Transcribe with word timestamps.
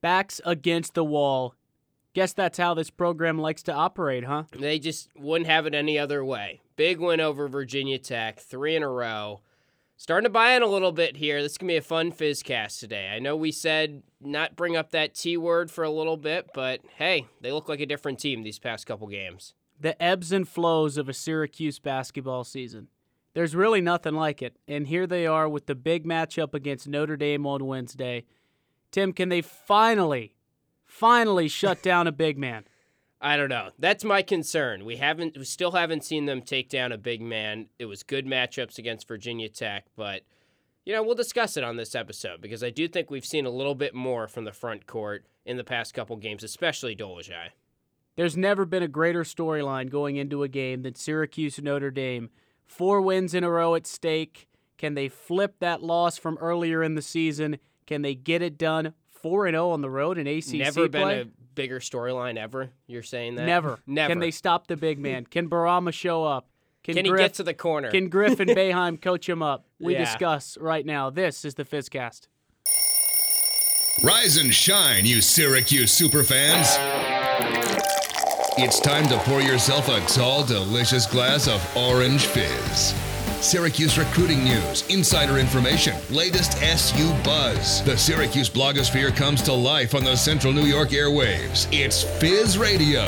Backs 0.00 0.40
against 0.44 0.94
the 0.94 1.04
wall. 1.04 1.54
Guess 2.14 2.32
that's 2.32 2.58
how 2.58 2.74
this 2.74 2.90
program 2.90 3.38
likes 3.38 3.62
to 3.64 3.72
operate, 3.72 4.24
huh? 4.24 4.44
They 4.58 4.78
just 4.78 5.10
wouldn't 5.16 5.50
have 5.50 5.66
it 5.66 5.74
any 5.74 5.98
other 5.98 6.24
way. 6.24 6.60
Big 6.76 6.98
win 6.98 7.20
over 7.20 7.48
Virginia 7.48 7.98
Tech, 7.98 8.40
three 8.40 8.76
in 8.76 8.82
a 8.82 8.88
row. 8.88 9.40
Starting 9.98 10.24
to 10.24 10.30
buy 10.30 10.52
in 10.52 10.62
a 10.62 10.66
little 10.66 10.92
bit 10.92 11.16
here. 11.16 11.42
This 11.42 11.56
can 11.56 11.68
be 11.68 11.76
a 11.76 11.82
fun 11.82 12.12
fizzcast 12.12 12.80
today. 12.80 13.08
I 13.08 13.18
know 13.18 13.34
we 13.34 13.50
said 13.50 14.02
not 14.20 14.54
bring 14.54 14.76
up 14.76 14.90
that 14.90 15.14
T 15.14 15.38
word 15.38 15.70
for 15.70 15.84
a 15.84 15.90
little 15.90 16.18
bit, 16.18 16.50
but 16.52 16.80
hey, 16.96 17.26
they 17.40 17.50
look 17.50 17.68
like 17.68 17.80
a 17.80 17.86
different 17.86 18.18
team 18.18 18.42
these 18.42 18.58
past 18.58 18.86
couple 18.86 19.06
games. 19.08 19.54
The 19.80 20.00
ebbs 20.02 20.32
and 20.32 20.46
flows 20.46 20.98
of 20.98 21.08
a 21.08 21.14
Syracuse 21.14 21.78
basketball 21.78 22.44
season. 22.44 22.88
There's 23.32 23.54
really 23.54 23.80
nothing 23.80 24.14
like 24.14 24.40
it. 24.42 24.56
And 24.66 24.86
here 24.86 25.06
they 25.06 25.26
are 25.26 25.48
with 25.48 25.66
the 25.66 25.74
big 25.74 26.06
matchup 26.06 26.54
against 26.54 26.88
Notre 26.88 27.16
Dame 27.16 27.46
on 27.46 27.66
Wednesday. 27.66 28.24
Tim, 28.90 29.12
can 29.12 29.28
they 29.28 29.42
finally, 29.42 30.34
finally 30.84 31.48
shut 31.48 31.82
down 31.82 32.06
a 32.06 32.12
big 32.12 32.38
man? 32.38 32.64
I 33.20 33.36
don't 33.36 33.48
know. 33.48 33.70
That's 33.78 34.04
my 34.04 34.22
concern. 34.22 34.84
We 34.84 34.96
haven't, 34.96 35.36
we 35.36 35.44
still 35.44 35.72
haven't 35.72 36.04
seen 36.04 36.26
them 36.26 36.42
take 36.42 36.68
down 36.68 36.92
a 36.92 36.98
big 36.98 37.22
man. 37.22 37.66
It 37.78 37.86
was 37.86 38.02
good 38.02 38.26
matchups 38.26 38.78
against 38.78 39.08
Virginia 39.08 39.48
Tech, 39.48 39.86
but 39.96 40.22
you 40.84 40.92
know 40.92 41.02
we'll 41.02 41.14
discuss 41.14 41.56
it 41.56 41.64
on 41.64 41.76
this 41.76 41.94
episode 41.94 42.40
because 42.40 42.62
I 42.62 42.70
do 42.70 42.86
think 42.86 43.10
we've 43.10 43.24
seen 43.24 43.46
a 43.46 43.50
little 43.50 43.74
bit 43.74 43.94
more 43.94 44.28
from 44.28 44.44
the 44.44 44.52
front 44.52 44.86
court 44.86 45.24
in 45.44 45.56
the 45.56 45.64
past 45.64 45.94
couple 45.94 46.16
games, 46.16 46.44
especially 46.44 46.94
Dolezaj. 46.94 47.50
There's 48.16 48.36
never 48.36 48.64
been 48.64 48.82
a 48.82 48.88
greater 48.88 49.24
storyline 49.24 49.90
going 49.90 50.16
into 50.16 50.42
a 50.42 50.48
game 50.48 50.82
than 50.82 50.94
Syracuse 50.94 51.60
Notre 51.60 51.90
Dame. 51.90 52.30
Four 52.64 53.00
wins 53.02 53.34
in 53.34 53.44
a 53.44 53.50
row 53.50 53.74
at 53.74 53.86
stake. 53.86 54.48
Can 54.78 54.94
they 54.94 55.08
flip 55.08 55.56
that 55.60 55.82
loss 55.82 56.18
from 56.18 56.38
earlier 56.38 56.82
in 56.82 56.94
the 56.94 57.02
season? 57.02 57.58
Can 57.86 58.02
they 58.02 58.14
get 58.14 58.42
it 58.42 58.58
done 58.58 58.94
4 59.22 59.46
and 59.46 59.54
0 59.54 59.70
on 59.70 59.80
the 59.80 59.90
road 59.90 60.18
in 60.18 60.26
ACC 60.26 60.54
Never 60.54 60.88
been 60.88 61.02
play? 61.02 61.20
a 61.22 61.24
bigger 61.54 61.80
storyline 61.80 62.36
ever. 62.36 62.70
You're 62.86 63.02
saying 63.02 63.36
that? 63.36 63.46
Never. 63.46 63.78
Never. 63.86 64.12
Can 64.12 64.18
they 64.20 64.30
stop 64.30 64.66
the 64.66 64.76
big 64.76 64.98
man? 64.98 65.24
Can 65.30 65.48
Bourama 65.48 65.92
show 65.92 66.24
up? 66.24 66.48
Can 66.82 66.96
he 66.96 67.02
Griff, 67.10 67.20
get 67.20 67.34
to 67.34 67.42
the 67.42 67.54
corner? 67.54 67.90
Can 67.90 68.08
Griff 68.08 68.38
and 68.40 68.50
Boeheim 68.56 69.00
coach 69.00 69.28
him 69.28 69.42
up? 69.42 69.66
We 69.80 69.94
Yeah. 69.94 70.04
discuss 70.04 70.56
right 70.58 70.86
now. 70.86 71.10
This 71.10 71.44
is 71.44 71.54
the 71.54 71.64
Fizzcast. 71.64 72.28
Rise 74.04 74.36
and 74.36 74.52
shine, 74.54 75.06
you 75.06 75.20
Syracuse 75.22 75.98
superfans. 75.98 76.76
It's 78.58 78.78
time 78.80 79.06
to 79.08 79.16
pour 79.18 79.40
yourself 79.40 79.88
a 79.88 80.00
tall, 80.12 80.44
delicious 80.44 81.06
glass 81.06 81.48
of 81.48 81.76
orange 81.76 82.26
fizz. 82.26 82.94
Syracuse 83.40 83.98
recruiting 83.98 84.42
news, 84.42 84.84
insider 84.88 85.38
information, 85.38 85.94
latest 86.10 86.60
SU 86.62 87.12
buzz. 87.22 87.84
The 87.84 87.96
Syracuse 87.96 88.48
blogosphere 88.48 89.14
comes 89.14 89.42
to 89.42 89.52
life 89.52 89.94
on 89.94 90.04
the 90.04 90.16
Central 90.16 90.52
New 90.54 90.64
York 90.64 90.88
airwaves. 90.88 91.68
It's 91.70 92.02
Fizz 92.18 92.56
Radio. 92.56 93.06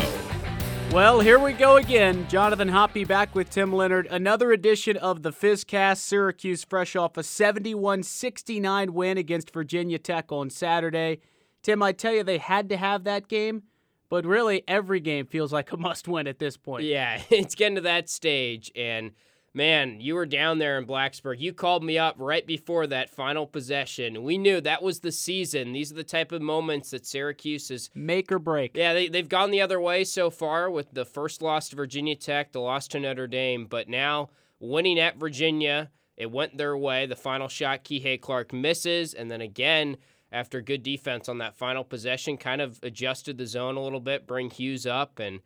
Well, 0.92 1.20
here 1.20 1.38
we 1.38 1.54
go 1.54 1.76
again. 1.76 2.28
Jonathan 2.28 2.68
Hoppy 2.68 3.04
back 3.04 3.34
with 3.34 3.48
Tim 3.48 3.72
Leonard. 3.72 4.06
Another 4.06 4.52
edition 4.52 4.98
of 4.98 5.22
the 5.22 5.32
Fizzcast. 5.32 5.98
Syracuse 5.98 6.62
fresh 6.62 6.94
off 6.94 7.16
a 7.16 7.22
71 7.22 8.02
69 8.02 8.92
win 8.92 9.18
against 9.18 9.52
Virginia 9.52 9.98
Tech 9.98 10.30
on 10.30 10.50
Saturday. 10.50 11.20
Tim, 11.62 11.82
I 11.82 11.92
tell 11.92 12.12
you, 12.12 12.22
they 12.22 12.38
had 12.38 12.68
to 12.68 12.76
have 12.76 13.04
that 13.04 13.28
game, 13.28 13.62
but 14.08 14.24
really 14.24 14.62
every 14.68 15.00
game 15.00 15.26
feels 15.26 15.52
like 15.52 15.72
a 15.72 15.76
must 15.78 16.06
win 16.06 16.26
at 16.26 16.38
this 16.38 16.56
point. 16.58 16.84
Yeah, 16.84 17.20
it's 17.30 17.54
getting 17.54 17.76
to 17.76 17.80
that 17.82 18.08
stage. 18.10 18.70
And 18.76 19.12
man, 19.58 20.00
you 20.00 20.14
were 20.14 20.24
down 20.24 20.58
there 20.58 20.78
in 20.78 20.86
Blacksburg. 20.86 21.40
You 21.40 21.52
called 21.52 21.82
me 21.82 21.98
up 21.98 22.14
right 22.16 22.46
before 22.46 22.86
that 22.86 23.10
final 23.10 23.44
possession. 23.44 24.22
We 24.22 24.38
knew 24.38 24.60
that 24.60 24.84
was 24.84 25.00
the 25.00 25.10
season. 25.10 25.72
These 25.72 25.90
are 25.90 25.96
the 25.96 26.04
type 26.04 26.30
of 26.30 26.40
moments 26.40 26.92
that 26.92 27.04
Syracuse 27.04 27.68
is. 27.72 27.90
Make 27.92 28.30
or 28.30 28.38
break. 28.38 28.76
Yeah, 28.76 28.94
they, 28.94 29.08
they've 29.08 29.28
gone 29.28 29.50
the 29.50 29.60
other 29.60 29.80
way 29.80 30.04
so 30.04 30.30
far 30.30 30.70
with 30.70 30.94
the 30.94 31.04
first 31.04 31.42
loss 31.42 31.70
to 31.70 31.76
Virginia 31.76 32.14
Tech, 32.14 32.52
the 32.52 32.60
loss 32.60 32.86
to 32.88 33.00
Notre 33.00 33.26
Dame, 33.26 33.66
but 33.66 33.88
now 33.88 34.30
winning 34.60 35.00
at 35.00 35.18
Virginia, 35.18 35.90
it 36.16 36.30
went 36.30 36.56
their 36.56 36.76
way. 36.76 37.06
The 37.06 37.16
final 37.16 37.48
shot, 37.48 37.82
Kihei 37.82 38.20
Clark 38.20 38.52
misses, 38.52 39.12
and 39.12 39.28
then 39.28 39.40
again, 39.40 39.96
after 40.30 40.60
good 40.60 40.84
defense 40.84 41.28
on 41.28 41.38
that 41.38 41.56
final 41.56 41.82
possession, 41.82 42.36
kind 42.36 42.60
of 42.60 42.78
adjusted 42.84 43.38
the 43.38 43.46
zone 43.46 43.76
a 43.76 43.82
little 43.82 43.98
bit, 43.98 44.24
bring 44.24 44.50
Hughes 44.50 44.86
up, 44.86 45.18
and 45.18 45.40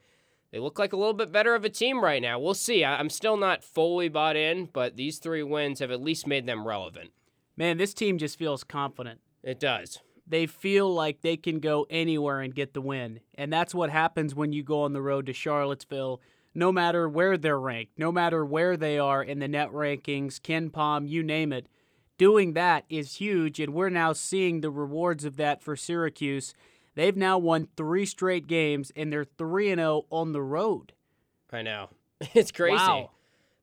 they 0.52 0.58
look 0.58 0.78
like 0.78 0.92
a 0.92 0.96
little 0.96 1.14
bit 1.14 1.32
better 1.32 1.54
of 1.54 1.64
a 1.64 1.70
team 1.70 2.04
right 2.04 2.22
now. 2.22 2.38
We'll 2.38 2.54
see. 2.54 2.84
I- 2.84 2.98
I'm 2.98 3.10
still 3.10 3.36
not 3.36 3.64
fully 3.64 4.08
bought 4.08 4.36
in, 4.36 4.66
but 4.66 4.96
these 4.96 5.18
three 5.18 5.42
wins 5.42 5.80
have 5.80 5.90
at 5.90 6.02
least 6.02 6.26
made 6.26 6.46
them 6.46 6.66
relevant. 6.66 7.10
Man, 7.56 7.78
this 7.78 7.94
team 7.94 8.18
just 8.18 8.38
feels 8.38 8.62
confident. 8.64 9.20
It 9.42 9.58
does. 9.58 10.00
They 10.26 10.46
feel 10.46 10.92
like 10.92 11.20
they 11.20 11.36
can 11.36 11.58
go 11.58 11.86
anywhere 11.90 12.40
and 12.40 12.54
get 12.54 12.74
the 12.74 12.80
win. 12.80 13.20
And 13.34 13.52
that's 13.52 13.74
what 13.74 13.90
happens 13.90 14.34
when 14.34 14.52
you 14.52 14.62
go 14.62 14.82
on 14.82 14.92
the 14.92 15.02
road 15.02 15.26
to 15.26 15.32
Charlottesville, 15.32 16.20
no 16.54 16.70
matter 16.70 17.08
where 17.08 17.36
they're 17.36 17.58
ranked, 17.58 17.98
no 17.98 18.12
matter 18.12 18.44
where 18.44 18.76
they 18.76 18.98
are 18.98 19.22
in 19.22 19.38
the 19.40 19.48
net 19.48 19.70
rankings, 19.70 20.38
KenPom, 20.40 21.08
you 21.08 21.22
name 21.22 21.52
it. 21.52 21.66
Doing 22.18 22.52
that 22.52 22.84
is 22.88 23.16
huge, 23.16 23.58
and 23.58 23.74
we're 23.74 23.88
now 23.88 24.12
seeing 24.12 24.60
the 24.60 24.70
rewards 24.70 25.24
of 25.24 25.36
that 25.38 25.62
for 25.62 25.74
Syracuse. 25.76 26.54
They've 26.94 27.16
now 27.16 27.38
won 27.38 27.68
three 27.76 28.04
straight 28.06 28.46
games, 28.46 28.92
and 28.94 29.12
they're 29.12 29.24
3 29.24 29.74
0 29.74 30.06
on 30.10 30.32
the 30.32 30.42
road. 30.42 30.92
I 31.52 31.62
know. 31.62 31.90
It's 32.34 32.52
crazy. 32.52 32.76
Wow. 32.76 33.10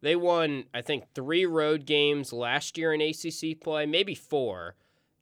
They 0.01 0.15
won, 0.17 0.65
I 0.73 0.81
think, 0.81 1.05
three 1.13 1.45
road 1.45 1.85
games 1.85 2.33
last 2.33 2.77
year 2.77 2.93
in 2.93 3.01
ACC 3.01 3.59
play, 3.59 3.85
maybe 3.85 4.15
four, 4.15 4.75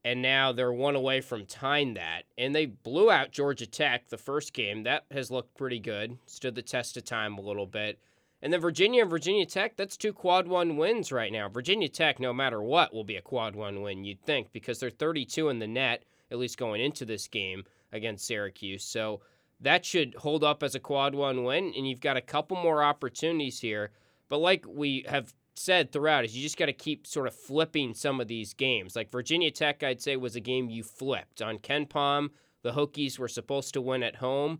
and 0.04 0.22
now 0.22 0.52
they're 0.52 0.74
one 0.74 0.96
away 0.96 1.22
from 1.22 1.46
tying 1.46 1.96
that. 1.96 2.24
And 2.38 2.56
they 2.56 2.66
blew 2.66 3.12
out 3.12 3.32
Georgia 3.32 3.68
Tech 3.68 4.10
the 4.10 4.18
first 4.18 4.54
game. 4.54 4.84
That 4.84 5.06
has 5.12 5.30
looked 5.30 5.56
pretty 5.56 5.80
good, 5.80 6.18
stood 6.26 6.56
the 6.56 6.62
test 6.62 6.98
of 6.98 7.06
time 7.06 7.38
a 7.38 7.42
little 7.42 7.66
bit. 7.68 8.00
And 8.42 8.54
then 8.54 8.62
Virginia 8.62 9.02
and 9.02 9.10
Virginia 9.10 9.46
Tech, 9.46 9.78
that's 9.78 9.98
two 9.98 10.14
quad 10.14 10.48
one 10.48 10.78
wins 10.78 11.12
right 11.12 11.32
now. 11.32 11.50
Virginia 11.50 11.90
Tech, 11.90 12.20
no 12.20 12.34
matter 12.34 12.62
what, 12.62 12.94
will 12.94 13.04
be 13.04 13.16
a 13.16 13.22
quad 13.22 13.56
one 13.56 13.82
win, 13.82 14.04
you'd 14.04 14.24
think, 14.24 14.52
because 14.52 14.80
they're 14.80 14.90
32 14.90 15.50
in 15.50 15.60
the 15.60 15.68
net, 15.68 16.06
at 16.32 16.38
least 16.38 16.58
going 16.58 16.82
into 16.82 17.06
this 17.06 17.28
game 17.28 17.66
against 17.92 18.26
Syracuse. 18.26 18.84
So 18.84 19.22
that 19.60 19.86
should 19.86 20.16
hold 20.16 20.44
up 20.44 20.64
as 20.64 20.76
a 20.76 20.80
quad 20.80 21.16
one 21.16 21.44
win, 21.44 21.74
and 21.76 21.88
you've 21.88 22.02
got 22.02 22.18
a 22.18 22.22
couple 22.22 22.58
more 22.58 22.84
opportunities 22.84 23.60
here. 23.60 23.92
But 24.30 24.38
like 24.38 24.66
we 24.68 25.06
have 25.10 25.34
said 25.56 25.92
throughout, 25.92 26.26
is 26.26 26.36
you 26.36 26.44
just 26.44 26.58
got 26.58 26.68
to 26.68 26.74
keep 26.74 27.08
sort 27.08 27.28
of 27.28 27.34
flipping 27.34 27.94
some 27.94 28.22
of 28.22 28.28
these 28.28 28.54
games. 28.54 28.96
Like 28.96 29.10
Virginia 29.10 29.50
Tech, 29.50 29.84
I'd 29.84 30.02
say 30.02 30.16
was 30.16 30.36
a 30.36 30.42
game 30.42 30.70
you 30.70 30.84
flipped 30.84 31.42
on 31.42 31.58
KenPom. 31.58 32.30
The 32.62 32.74
Hokies 32.74 33.18
were 33.18 33.28
supposed 33.28 33.74
to 33.74 33.82
win 33.82 34.04
at 34.04 34.18
home. 34.18 34.60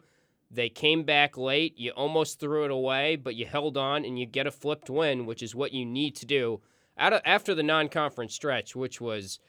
They 0.50 0.70
came 0.70 1.04
back 1.04 1.38
late. 1.38 1.78
You 1.78 1.92
almost 1.92 2.40
threw 2.40 2.64
it 2.64 2.72
away, 2.72 3.18
but 3.18 3.36
you 3.36 3.46
held 3.46 3.78
on 3.78 4.06
and 4.06 4.18
you 4.18 4.26
get 4.26 4.48
a 4.48 4.52
flipped 4.52 4.90
win, 4.90 5.26
which 5.26 5.44
is 5.44 5.54
what 5.54 5.74
you 5.74 5.86
need 5.86 6.16
to 6.16 6.26
do 6.26 6.62
after 6.98 7.54
the 7.54 7.64
non-conference 7.64 8.34
stretch, 8.34 8.76
which 8.76 9.00
was 9.00 9.40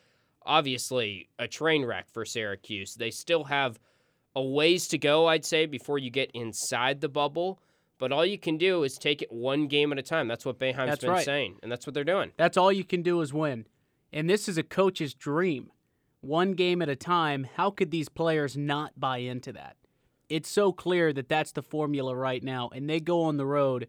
obviously 0.49 1.29
a 1.39 1.47
train 1.47 1.85
wreck 1.85 2.11
for 2.11 2.25
Syracuse. 2.25 2.95
They 2.95 3.11
still 3.11 3.45
have 3.45 3.79
a 4.35 4.43
ways 4.43 4.89
to 4.89 4.99
go, 4.99 5.27
I'd 5.27 5.45
say, 5.45 5.67
before 5.67 5.99
you 5.99 6.11
get 6.11 6.31
inside 6.35 7.01
the 7.01 7.09
bubble. 7.09 7.61
But 7.99 8.13
all 8.13 8.25
you 8.25 8.39
can 8.39 8.57
do 8.57 8.85
is 8.85 8.97
take 8.97 9.23
it 9.23 9.33
one 9.33 9.67
game 9.67 9.93
at 9.93 9.99
a 9.99 10.03
time. 10.03 10.29
That's 10.29 10.45
what 10.45 10.59
Boeheim's 10.59 10.77
That's 10.87 11.01
been 11.01 11.11
right. 11.11 11.25
saying, 11.25 11.59
and 11.63 11.71
that's 11.71 11.87
what 11.87 11.95
they're 11.95 12.05
doing. 12.05 12.33
That's 12.37 12.57
all 12.57 12.73
you 12.73 12.85
can 12.85 13.03
do 13.03 13.21
is 13.21 13.33
win. 13.33 13.67
And 14.13 14.31
this 14.31 14.49
is 14.49 14.57
a 14.57 14.63
coach's 14.63 15.15
dream. 15.15 15.71
One 16.21 16.53
game 16.53 16.81
at 16.81 16.89
a 16.89 16.97
time. 16.97 17.47
How 17.57 17.71
could 17.71 17.91
these 17.91 18.09
players 18.09 18.57
not 18.57 18.99
buy 18.99 19.19
into 19.19 19.53
that? 19.53 19.77
It's 20.29 20.49
so 20.49 20.73
clear 20.73 21.13
that 21.13 21.29
that's 21.29 21.53
the 21.53 21.63
formula 21.63 22.15
right 22.15 22.43
now. 22.43 22.71
And 22.73 22.89
they 22.89 23.01
go 23.01 23.23
on 23.23 23.37
the 23.37 23.47
road. 23.47 23.89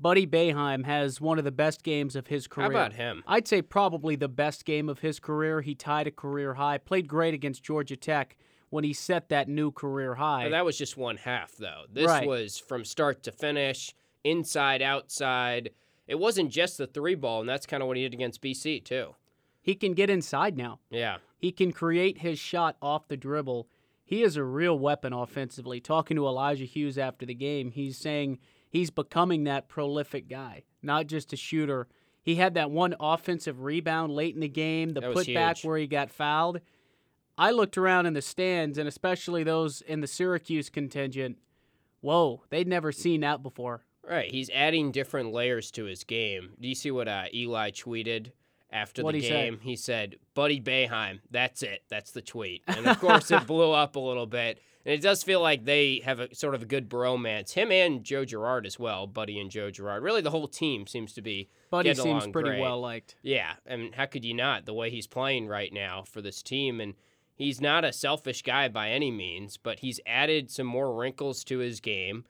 Buddy 0.00 0.26
Boeheim 0.26 0.86
has 0.86 1.20
one 1.20 1.38
of 1.38 1.44
the 1.44 1.50
best 1.52 1.82
games 1.82 2.16
of 2.16 2.28
his 2.28 2.46
career. 2.46 2.64
How 2.64 2.70
about 2.70 2.92
him? 2.94 3.22
I'd 3.26 3.46
say 3.46 3.60
probably 3.60 4.16
the 4.16 4.28
best 4.28 4.64
game 4.64 4.88
of 4.88 5.00
his 5.00 5.20
career. 5.20 5.60
He 5.60 5.74
tied 5.74 6.06
a 6.06 6.10
career 6.10 6.54
high. 6.54 6.78
Played 6.78 7.06
great 7.06 7.34
against 7.34 7.62
Georgia 7.62 7.96
Tech 7.96 8.36
when 8.70 8.84
he 8.84 8.92
set 8.92 9.28
that 9.28 9.48
new 9.48 9.70
career 9.70 10.14
high. 10.14 10.44
But 10.44 10.50
that 10.52 10.64
was 10.64 10.78
just 10.78 10.96
one 10.96 11.18
half, 11.18 11.52
though. 11.56 11.82
This 11.92 12.06
Right. 12.06 12.26
was 12.26 12.58
from 12.58 12.84
start 12.84 13.22
to 13.24 13.32
finish, 13.32 13.94
inside, 14.24 14.80
outside. 14.80 15.70
It 16.06 16.18
wasn't 16.18 16.50
just 16.50 16.78
the 16.78 16.86
three 16.86 17.14
ball, 17.14 17.40
and 17.40 17.48
that's 17.48 17.66
kind 17.66 17.82
of 17.82 17.86
what 17.86 17.96
he 17.96 18.02
did 18.04 18.14
against 18.14 18.40
BC, 18.40 18.80
too. 18.80 19.14
he 19.62 19.74
can 19.74 19.92
get 19.92 20.08
inside 20.08 20.56
now. 20.56 20.80
Yeah. 20.88 21.18
He 21.36 21.52
can 21.52 21.70
create 21.72 22.18
his 22.18 22.38
shot 22.38 22.76
off 22.80 23.08
the 23.08 23.16
dribble. 23.18 23.68
He 24.02 24.22
is 24.22 24.36
a 24.36 24.42
real 24.42 24.78
weapon 24.78 25.12
offensively. 25.12 25.80
Talking 25.80 26.16
to 26.16 26.26
Elijah 26.26 26.64
Hughes 26.64 26.96
after 26.96 27.26
the 27.26 27.34
game, 27.34 27.70
he's 27.72 27.98
saying 27.98 28.38
he's 28.70 28.90
becoming 28.90 29.44
that 29.44 29.68
prolific 29.68 30.28
guy, 30.28 30.62
not 30.82 31.06
just 31.06 31.34
a 31.34 31.36
shooter. 31.36 31.88
He 32.22 32.36
had 32.36 32.54
that 32.54 32.70
one 32.70 32.94
offensive 32.98 33.62
rebound 33.62 34.12
late 34.12 34.34
in 34.34 34.40
the 34.40 34.48
game, 34.48 34.94
the 34.94 35.00
putback 35.00 35.64
where 35.64 35.76
he 35.76 35.86
got 35.86 36.10
fouled. 36.10 36.60
I 37.36 37.50
looked 37.50 37.76
around 37.76 38.06
in 38.06 38.14
the 38.14 38.22
stands, 38.22 38.78
and 38.78 38.88
especially 38.88 39.44
those 39.44 39.80
in 39.82 40.00
the 40.00 40.06
Syracuse 40.06 40.70
contingent. 40.70 41.38
Whoa, 42.00 42.42
they'd 42.50 42.68
never 42.68 42.92
seen 42.92 43.20
that 43.20 43.42
before. 43.42 43.82
Right. 44.08 44.30
He's 44.30 44.50
adding 44.50 44.92
different 44.92 45.32
layers 45.32 45.70
to 45.72 45.84
his 45.84 46.04
game. 46.04 46.54
Do 46.60 46.68
you 46.68 46.74
see 46.74 46.90
what 46.90 47.08
uh, 47.08 47.24
Eli 47.32 47.70
tweeted 47.70 48.32
after 48.72 49.02
What'd 49.02 49.20
the 49.20 49.24
he 49.24 49.30
game. 49.30 49.60
He 49.62 49.76
said, 49.76 50.16
Buddy 50.34 50.60
Boeheim, 50.60 51.20
that's 51.30 51.62
it. 51.62 51.82
That's 51.88 52.12
the 52.12 52.22
tweet. 52.22 52.62
And 52.66 52.86
of 52.86 53.00
course, 53.00 53.30
it 53.30 53.46
blew 53.46 53.72
up 53.72 53.96
a 53.96 54.00
little 54.00 54.26
bit. 54.26 54.60
And 54.84 54.94
it 54.94 55.02
does 55.02 55.22
feel 55.22 55.40
like 55.40 55.64
they 55.64 56.00
have 56.04 56.20
a 56.20 56.34
sort 56.34 56.54
of 56.54 56.62
a 56.62 56.66
good 56.66 56.88
bromance. 56.88 57.52
Him 57.52 57.70
and 57.70 58.02
Joe 58.02 58.24
Girard 58.24 58.64
as 58.64 58.78
well, 58.78 59.06
Buddy 59.06 59.38
and 59.38 59.50
Joe 59.50 59.70
Girard. 59.70 60.02
Really, 60.02 60.22
the 60.22 60.30
whole 60.30 60.48
team 60.48 60.86
seems 60.86 61.12
to 61.14 61.22
be 61.22 61.50
Buddy 61.70 61.92
seems 61.94 62.26
pretty 62.28 62.50
great. 62.50 62.60
well 62.60 62.80
liked. 62.80 63.16
Yeah, 63.22 63.52
I 63.70 63.76
mean, 63.76 63.92
how 63.92 64.06
could 64.06 64.24
you 64.24 64.34
not? 64.34 64.64
The 64.64 64.72
way 64.72 64.90
he's 64.90 65.06
playing 65.06 65.48
right 65.48 65.72
now 65.72 66.04
for 66.04 66.22
this 66.22 66.42
team, 66.42 66.80
and 66.80 66.94
he's 67.34 67.60
not 67.60 67.84
a 67.84 67.92
selfish 67.92 68.42
guy 68.42 68.68
by 68.68 68.90
any 68.90 69.10
means, 69.10 69.58
but 69.58 69.80
he's 69.80 70.00
added 70.06 70.50
some 70.50 70.66
more 70.66 70.94
wrinkles 70.94 71.44
to 71.44 71.58
his 71.58 71.80
game. 71.80 72.24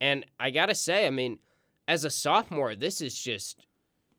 And 0.00 0.24
I 0.38 0.50
gotta 0.50 0.76
say, 0.76 1.08
I 1.08 1.10
mean, 1.10 1.40
as 1.88 2.04
a 2.04 2.10
sophomore, 2.10 2.76
this 2.76 3.00
is 3.00 3.18
just 3.18 3.66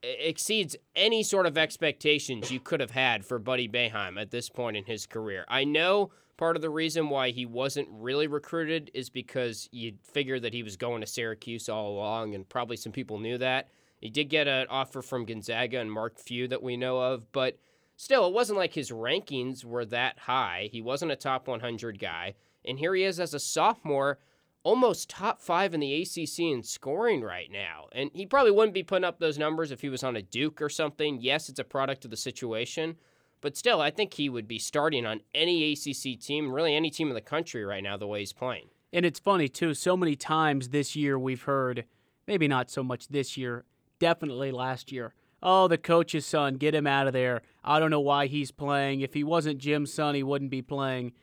it 0.04 0.18
exceeds 0.20 0.76
any 0.96 1.24
sort 1.24 1.46
of 1.46 1.58
expectations 1.58 2.52
you 2.52 2.60
could 2.60 2.80
have 2.80 2.92
had 2.92 3.24
for 3.24 3.40
Buddy 3.40 3.68
Boeheim 3.68 4.20
at 4.20 4.32
this 4.32 4.50
point 4.50 4.76
in 4.76 4.84
his 4.86 5.06
career. 5.06 5.46
I 5.48 5.64
know 5.64 6.12
part 6.42 6.56
of 6.56 6.64
the 6.64 6.70
reason 6.72 7.08
why 7.08 7.30
he 7.30 7.46
wasn't 7.46 7.88
really 7.92 8.26
recruited 8.26 8.90
is 8.96 9.12
because 9.12 9.70
you'd 9.72 10.00
figure 10.02 10.40
that 10.40 10.56
he 10.56 10.64
was 10.64 10.76
going 10.76 11.00
to 11.00 11.06
Syracuse 11.06 11.70
all 11.70 11.92
along, 11.92 12.34
and 12.34 12.50
probably 12.50 12.76
some 12.76 12.92
people 12.92 13.20
knew 13.20 13.38
that. 13.38 13.70
He 14.00 14.10
did 14.10 14.24
get 14.28 14.48
an 14.48 14.66
offer 14.68 15.04
from 15.04 15.26
Gonzaga 15.26 15.80
and 15.80 15.92
Mark 15.92 16.18
Few 16.18 16.48
that 16.48 16.64
we 16.64 16.78
know 16.78 17.00
of, 17.00 17.32
but 17.32 17.60
still, 17.96 18.26
it 18.26 18.34
wasn't 18.34 18.58
like 18.58 18.74
his 18.74 18.90
rankings 18.90 19.64
were 19.64 19.86
that 19.86 20.18
high. 20.18 20.68
He 20.72 20.82
wasn't 20.82 21.12
a 21.12 21.16
top 21.16 21.48
100 21.48 22.00
guy. 22.00 22.34
And 22.66 22.80
here 22.80 22.96
he 22.96 23.04
is 23.04 23.20
as 23.20 23.36
a 23.36 23.40
sophomore, 23.40 24.18
almost 24.64 25.12
top 25.12 25.44
five 25.44 25.76
in 25.76 25.80
the 25.80 26.02
ACC 26.02 26.40
in 26.40 26.64
scoring 26.64 27.22
right 27.22 27.52
now. 27.52 27.86
And 27.92 28.10
he 28.16 28.26
probably 28.26 28.50
wouldn't 28.50 28.74
be 28.74 28.82
putting 28.82 29.06
up 29.06 29.20
those 29.20 29.38
numbers 29.38 29.70
if 29.70 29.82
he 29.82 29.90
was 29.90 30.04
on 30.04 30.16
a 30.16 30.24
Duke 30.24 30.60
or 30.60 30.70
something. 30.70 31.20
Yes, 31.22 31.50
it's 31.50 31.60
a 31.60 31.64
product 31.64 32.04
of 32.04 32.10
the 32.10 32.18
situation. 32.18 32.96
But 33.42 33.58
still, 33.58 33.82
I 33.82 33.90
think 33.90 34.14
he 34.14 34.30
would 34.30 34.48
be 34.48 34.60
starting 34.60 35.06
on 35.06 35.22
any 35.34 35.74
ACC 35.74 36.20
team, 36.20 36.52
really 36.52 36.76
any 36.76 36.92
team 36.92 37.10
in 37.10 37.16
the 37.16 37.22
country 37.22 37.66
right 37.66 37.84
now, 37.84 37.98
the 37.98 38.08
way 38.08 38.20
he's 38.20 38.34
playing. 38.34 38.70
And 38.94 39.06
it's 39.06 39.20
funny 39.20 39.50
too. 39.50 39.74
So 39.74 39.98
many 39.98 40.16
times 40.16 40.70
this 40.70 40.96
year 40.96 41.18
we've 41.18 41.44
heard, 41.44 41.86
maybe 42.28 42.48
not 42.48 42.70
so 42.70 42.84
much 42.84 43.08
this 43.08 43.38
year, 43.38 43.66
definitely 44.00 44.52
last 44.52 44.92
year. 44.92 45.14
Oh, 45.44 45.68
the 45.68 45.78
coach's 45.78 46.26
son, 46.26 46.56
get 46.56 46.76
him 46.76 46.86
out 46.86 47.08
of 47.08 47.14
there. 47.14 47.42
I 47.64 47.80
don't 47.80 47.90
know 47.90 48.00
why 48.00 48.28
he's 48.28 48.52
playing. 48.52 49.02
If 49.02 49.16
he 49.16 49.24
wasn't 49.24 49.58
Jim's 49.58 49.92
son, 49.92 50.14
he 50.14 50.22
wouldn't 50.22 50.52
be 50.52 50.62
playing. 50.62 51.14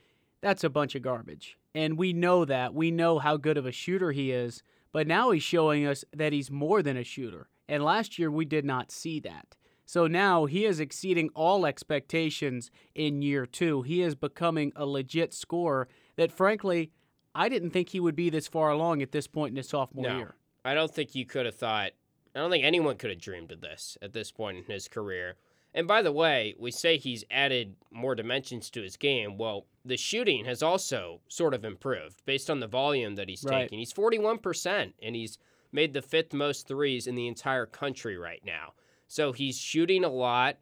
That's 0.41 0.65
a 0.65 0.71
bunch 0.71 0.97
of 0.97 1.03
garbage. 1.03 1.57
And 1.73 1.97
we 1.97 2.13
know 2.13 2.45
that. 2.45 2.75
We 2.75 2.91
know 2.91 3.21
how 3.21 3.37
good 3.37 3.57
of 3.57 3.67
a 3.67 3.73
shooter 3.73 4.11
he 4.11 4.33
is. 4.33 4.63
But 4.91 5.07
now 5.07 5.31
he's 5.31 5.43
showing 5.45 5.87
us 5.87 6.05
that 6.13 6.33
he's 6.33 6.51
more 6.51 6.83
than 6.83 6.97
a 6.97 7.05
shooter. 7.05 7.49
And 7.69 7.85
last 7.85 8.19
year 8.19 8.31
we 8.31 8.45
did 8.45 8.65
not 8.65 8.91
see 8.91 9.21
that. 9.21 9.55
So 9.89 10.07
now 10.07 10.45
he 10.45 10.67
is 10.67 10.81
exceeding 10.81 11.31
all 11.35 11.65
expectations 11.65 12.71
in 12.95 13.23
year 13.23 13.47
two. 13.47 13.81
He 13.81 14.03
is 14.03 14.15
becoming 14.15 14.71
a 14.77 14.85
legit 14.85 15.33
scorer 15.33 15.89
that, 16.17 16.31
frankly, 16.31 16.91
I 17.35 17.49
didn't 17.49 17.71
think 17.71 17.89
he 17.89 17.99
would 17.99 18.15
be 18.15 18.29
this 18.29 18.47
far 18.47 18.69
along 18.69 19.01
at 19.01 19.13
this 19.13 19.27
point 19.27 19.53
in 19.53 19.57
his 19.57 19.71
sophomore 19.71 20.05
No. 20.05 20.17
year. 20.19 20.35
I 20.63 20.75
don't 20.75 20.95
think 20.95 21.15
you 21.15 21.25
could 21.25 21.47
have 21.47 21.55
thought, 21.55 21.93
I 22.35 22.39
don't 22.39 22.51
think 22.51 22.65
anyone 22.67 22.99
could 22.99 23.09
have 23.09 23.19
dreamed 23.19 23.51
of 23.51 23.63
this 23.63 23.97
at 24.03 24.13
this 24.13 24.31
point 24.31 24.59
in 24.59 24.65
his 24.65 24.89
career. 24.89 25.37
And 25.73 25.89
by 25.89 26.03
the 26.03 26.13
way, 26.13 26.55
we 26.59 26.71
say 26.71 26.99
he's 26.99 27.25
added 27.31 27.75
more 27.91 28.15
dimensions 28.15 28.69
to 28.73 28.83
his 28.83 28.99
game. 28.99 29.39
Well, 29.39 29.65
the 29.87 29.97
shooting 29.97 30.45
has 30.45 30.63
also 30.63 31.23
sort 31.29 31.55
of 31.55 31.65
improved 31.65 32.23
based 32.27 32.51
on 32.51 32.61
the 32.61 32.67
volume 32.67 33.15
that 33.15 33.31
he's 33.31 33.43
Right. 33.43 33.63
taking. 33.63 33.79
He's 33.79 33.95
41%, 33.95 34.93
and 35.01 35.17
he's 35.17 35.39
made 35.73 35.95
the 35.95 36.03
fifth 36.03 36.35
most 36.35 36.69
threes 36.69 37.07
in 37.07 37.15
the 37.15 37.27
entire 37.27 37.65
country 37.65 38.19
right 38.19 38.45
now. 38.45 38.75
So 39.09 39.33
he's 39.33 39.59
shooting 39.59 40.05
a 40.05 40.09
lot. 40.09 40.59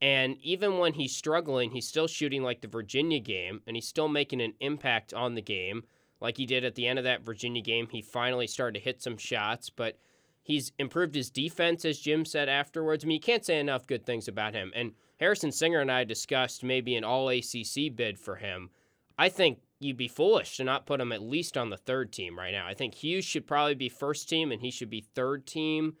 And 0.00 0.36
even 0.42 0.78
when 0.78 0.94
he's 0.94 1.14
struggling, 1.14 1.72
he's 1.72 1.88
still 1.88 2.06
shooting 2.06 2.42
like 2.42 2.60
the 2.60 2.68
Virginia 2.68 3.18
game, 3.18 3.60
and 3.66 3.76
he's 3.76 3.88
still 3.88 4.08
making 4.08 4.40
an 4.40 4.54
impact 4.60 5.12
on 5.12 5.34
the 5.34 5.42
game, 5.42 5.82
like 6.20 6.36
he 6.36 6.46
did 6.46 6.64
at 6.64 6.76
the 6.76 6.86
end 6.86 7.00
of 7.00 7.04
that 7.04 7.26
Virginia 7.26 7.60
game. 7.60 7.88
He 7.90 8.00
finally 8.00 8.46
started 8.46 8.78
to 8.78 8.84
hit 8.84 9.02
some 9.02 9.16
shots, 9.16 9.70
but 9.70 9.98
he's 10.44 10.70
improved 10.78 11.16
his 11.16 11.30
defense, 11.30 11.84
as 11.84 11.98
Jim 11.98 12.24
said 12.24 12.48
afterwards. 12.48 13.04
I 13.04 13.08
mean, 13.08 13.16
you 13.16 13.20
can't 13.20 13.44
say 13.44 13.58
enough 13.58 13.88
good 13.88 14.06
things 14.06 14.28
about 14.28 14.54
him. 14.54 14.72
And 14.74 14.92
Harrison 15.18 15.50
Singer 15.50 15.80
and 15.80 15.90
I 15.90 16.04
discussed 16.04 16.62
maybe 16.62 16.94
an 16.94 17.02
all 17.02 17.28
ACC 17.28 17.94
bid 17.94 18.20
for 18.20 18.36
him. 18.36 18.70
I 19.18 19.28
think 19.30 19.58
you'd 19.80 19.96
be 19.96 20.06
foolish 20.06 20.56
to 20.58 20.64
not 20.64 20.86
put 20.86 21.00
him 21.00 21.10
at 21.10 21.22
least 21.22 21.58
on 21.58 21.70
the 21.70 21.76
third 21.76 22.12
team 22.12 22.38
right 22.38 22.52
now. 22.52 22.68
I 22.68 22.74
think 22.74 22.94
Hughes 22.94 23.24
should 23.24 23.48
probably 23.48 23.74
be 23.74 23.88
first 23.88 24.28
team, 24.28 24.52
and 24.52 24.60
he 24.60 24.70
should 24.70 24.90
be 24.90 25.00
third 25.00 25.44
team 25.44 25.96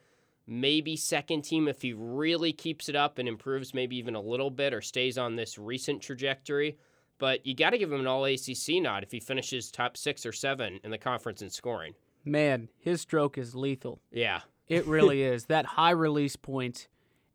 maybe 0.48 0.96
second 0.96 1.42
team 1.42 1.68
if 1.68 1.82
he 1.82 1.92
really 1.92 2.52
keeps 2.52 2.88
it 2.88 2.96
up 2.96 3.18
and 3.18 3.28
improves 3.28 3.74
maybe 3.74 3.96
even 3.96 4.14
a 4.14 4.20
little 4.20 4.50
bit 4.50 4.72
or 4.74 4.80
stays 4.80 5.18
on 5.18 5.36
this 5.36 5.58
recent 5.58 6.00
trajectory. 6.02 6.78
But 7.18 7.44
you 7.46 7.54
got 7.54 7.70
to 7.70 7.78
give 7.78 7.92
him 7.92 8.00
an 8.00 8.06
all 8.06 8.24
ACC 8.24 8.80
nod 8.80 9.02
if 9.02 9.10
he 9.12 9.20
finishes 9.20 9.70
top 9.70 9.96
six 9.96 10.24
or 10.24 10.32
seven 10.32 10.80
in 10.82 10.90
the 10.90 10.98
conference 10.98 11.42
in 11.42 11.50
scoring. 11.50 11.94
Man, 12.24 12.68
his 12.78 13.00
stroke 13.00 13.36
is 13.38 13.54
lethal. 13.54 14.00
Yeah. 14.10 14.40
It 14.68 14.86
really 14.86 15.22
is. 15.34 15.44
That 15.46 15.66
high 15.66 15.90
release 15.90 16.36
point, 16.36 16.88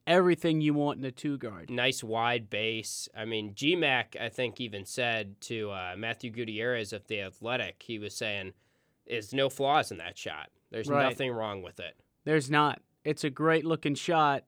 everything 0.07 0.61
you 0.61 0.73
want 0.73 0.99
in 0.99 1.05
a 1.05 1.11
two 1.11 1.37
guard. 1.37 1.69
Nice 1.69 2.03
wide 2.03 2.49
base. 2.49 3.09
I 3.15 3.25
mean, 3.25 3.53
GMAC, 3.53 4.19
I 4.19 4.29
think, 4.29 4.59
even 4.61 4.85
said 4.85 5.39
to 5.41 5.71
uh, 5.71 5.95
Matthew 5.97 6.29
Gutierrez 6.31 6.93
of 6.93 7.07
The 7.07 7.21
Athletic, 7.21 7.83
he 7.85 7.99
was 7.99 8.15
saying, 8.15 8.53
there's 9.07 9.33
no 9.33 9.49
flaws 9.49 9.91
in 9.91 9.97
that 9.97 10.17
shot. 10.17 10.49
There's 10.71 10.87
Right. 10.87 11.03
nothing 11.09 11.31
wrong 11.31 11.61
with 11.61 11.79
it. 11.79 11.95
There's 12.23 12.49
not. 12.49 12.81
It's 13.03 13.23
a 13.23 13.29
great 13.29 13.65
looking 13.65 13.95
shot. 13.95 14.43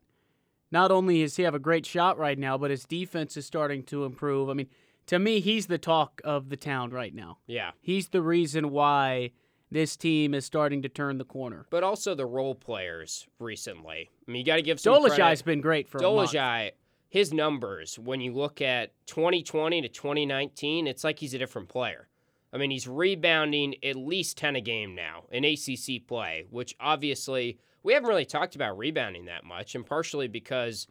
Not 0.72 0.92
only 0.92 1.22
does 1.22 1.36
he 1.36 1.44
have 1.44 1.56
a 1.56 1.60
great 1.60 1.86
shot 1.86 2.18
right 2.18 2.38
now, 2.38 2.58
but 2.58 2.72
his 2.72 2.86
defense 2.86 3.38
is 3.38 3.46
starting 3.46 3.84
to 3.84 4.06
improve. 4.06 4.50
I 4.50 4.54
mean, 4.54 4.68
to 5.08 5.20
me, 5.20 5.40
he's 5.40 5.68
the 5.68 5.78
talk 5.78 6.22
of 6.24 6.50
the 6.50 6.58
town 6.58 6.92
right 6.92 7.14
now. 7.14 7.38
Yeah. 7.48 7.72
He's 7.82 8.10
the 8.10 8.22
reason 8.22 8.72
why 8.72 9.32
this 9.72 9.96
team 9.96 10.34
is 10.34 10.46
starting 10.46 10.82
to 10.82 10.90
turn 10.90 11.18
the 11.18 11.26
corner. 11.26 11.66
But 11.70 11.84
also 11.84 12.16
the 12.16 12.26
role 12.26 12.56
players 12.56 13.28
recently. 13.40 14.10
I 14.28 14.32
mean, 14.32 14.40
you 14.40 14.46
got 14.46 14.56
to 14.56 14.62
give 14.62 14.80
some 14.80 14.94
credit. 15.04 15.46
been 15.46 15.62
great 15.62 15.88
for. 15.88 16.00
Dolezaj, 16.00 16.72
his 17.10 17.34
numbers, 17.34 18.00
when 18.00 18.22
you 18.22 18.34
look 18.34 18.62
at 18.62 18.92
2020 19.08 19.82
to 19.82 19.90
2019, 19.90 20.88
it's 20.88 21.04
like 21.04 21.20
he's 21.20 21.34
a 21.34 21.38
different 21.38 21.70
player. 21.70 22.08
I 22.52 22.58
mean, 22.58 22.72
he's 22.72 22.88
rebounding 22.88 23.76
at 23.84 23.98
least 23.98 24.38
10 24.38 24.56
a 24.56 24.62
game 24.62 24.96
now 24.96 25.26
in 25.30 25.44
ACC 25.44 26.08
play, 26.08 26.46
which 26.50 26.76
obviously 26.80 27.60
we 27.86 27.94
haven't 27.94 28.10
really 28.10 28.26
talked 28.26 28.56
about 28.56 28.80
rebounding 28.80 29.26
that 29.26 29.44
much, 29.44 29.76
and 29.76 29.86
partially 29.86 30.28
because 30.28 30.88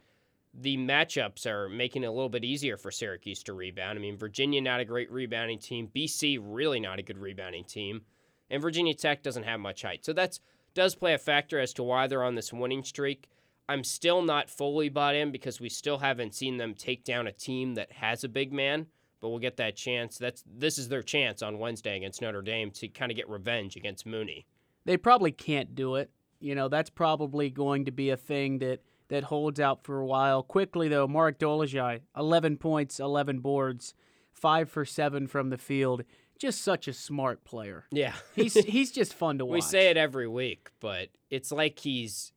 the 0.55 0.77
matchups 0.77 1.45
are 1.45 1.69
making 1.69 2.05
it 2.05 2.07
a 2.07 2.13
little 2.13 2.29
bit 2.29 2.45
easier 2.45 2.77
for 2.77 2.93
Syracuse 2.93 3.43
to 3.43 3.53
rebound. 3.53 3.99
I 3.99 4.01
mean, 4.01 4.17
Virginia 4.17 4.61
not 4.61 4.79
a 4.79 4.85
great 4.85 5.11
rebounding 5.11 5.59
team, 5.59 5.91
BC 5.95 6.39
really 6.41 6.79
not 6.79 7.01
a 7.01 7.03
good 7.03 7.19
rebounding 7.19 7.65
team, 7.65 8.03
and 8.49 8.63
Virginia 8.63 8.95
Tech 8.95 9.25
doesn't 9.25 9.43
have 9.43 9.59
much 9.59 9.83
height. 9.83 10.05
So 10.05 10.13
that 10.13 10.39
does 10.73 10.95
play 10.95 11.15
a 11.15 11.19
factor 11.19 11.59
as 11.59 11.73
to 11.75 11.83
why 11.83 12.07
they're 12.07 12.23
on 12.23 12.37
this 12.37 12.53
winning 12.53 12.85
streak. 12.85 13.29
I'm 13.69 13.83
still 13.83 14.23
not 14.23 14.49
fully 14.49 14.89
bought 14.89 15.17
in 15.17 15.33
because 15.33 15.61
we 15.61 15.71
still 15.71 15.99
haven't 15.99 16.37
seen 16.37 16.59
them 16.59 16.75
take 16.75 17.03
down 17.03 17.27
a 17.27 17.33
team 17.33 17.75
that 17.75 17.91
has 17.91 18.23
a 18.23 18.29
big 18.29 18.53
man, 18.53 18.87
but 19.21 19.31
we'll 19.31 19.41
get 19.41 19.57
that 19.57 19.75
chance. 19.75 20.17
That's 20.17 20.45
this 20.47 20.79
is 20.79 20.89
their 20.89 21.03
chance 21.03 21.43
on 21.43 21.59
Wednesday 21.59 21.97
against 21.97 22.23
Notre 22.23 22.43
Dame 22.43 22.71
to 22.73 22.87
kind 22.87 23.11
of 23.11 23.17
get 23.17 23.29
revenge 23.29 23.75
against 23.75 24.07
Mooney. 24.07 24.47
They 24.85 24.97
probably 24.97 25.33
can't 25.33 25.75
do 25.75 25.97
it. 25.97 26.13
You 26.41 26.55
know, 26.55 26.69
that's 26.69 26.91
probably 26.91 27.51
going 27.51 27.85
to 27.87 27.91
be 27.91 28.11
a 28.11 28.17
thing 28.17 28.59
that 28.59 28.81
that 29.09 29.25
holds 29.25 29.61
out 29.61 29.85
for 29.85 30.01
a 30.01 30.07
while. 30.07 30.43
Quickly 30.43 30.89
though, 30.89 31.07
Mark 31.07 31.39
Dolezaj, 31.39 32.01
11 32.17 32.57
points, 32.57 32.99
11 32.99 33.41
boards, 33.41 33.95
5 34.33 34.69
for 34.69 34.85
7 34.85 35.27
from 35.27 35.51
the 35.51 35.59
field. 35.59 36.05
Just 36.39 36.63
such 36.63 36.89
a 36.89 36.93
smart 36.93 37.45
player. 37.45 37.85
Yeah. 37.93 38.15
He's 38.35 38.55
he's 38.55 38.91
just 38.91 39.15
fun 39.15 39.39
to 39.39 39.45
watch. 39.45 39.55
we 39.55 39.61
say 39.61 39.89
it 39.89 39.97
every 39.97 40.27
week, 40.27 40.71
but 40.81 41.11
it's 41.31 41.53
like 41.53 41.79
he's 41.79 42.33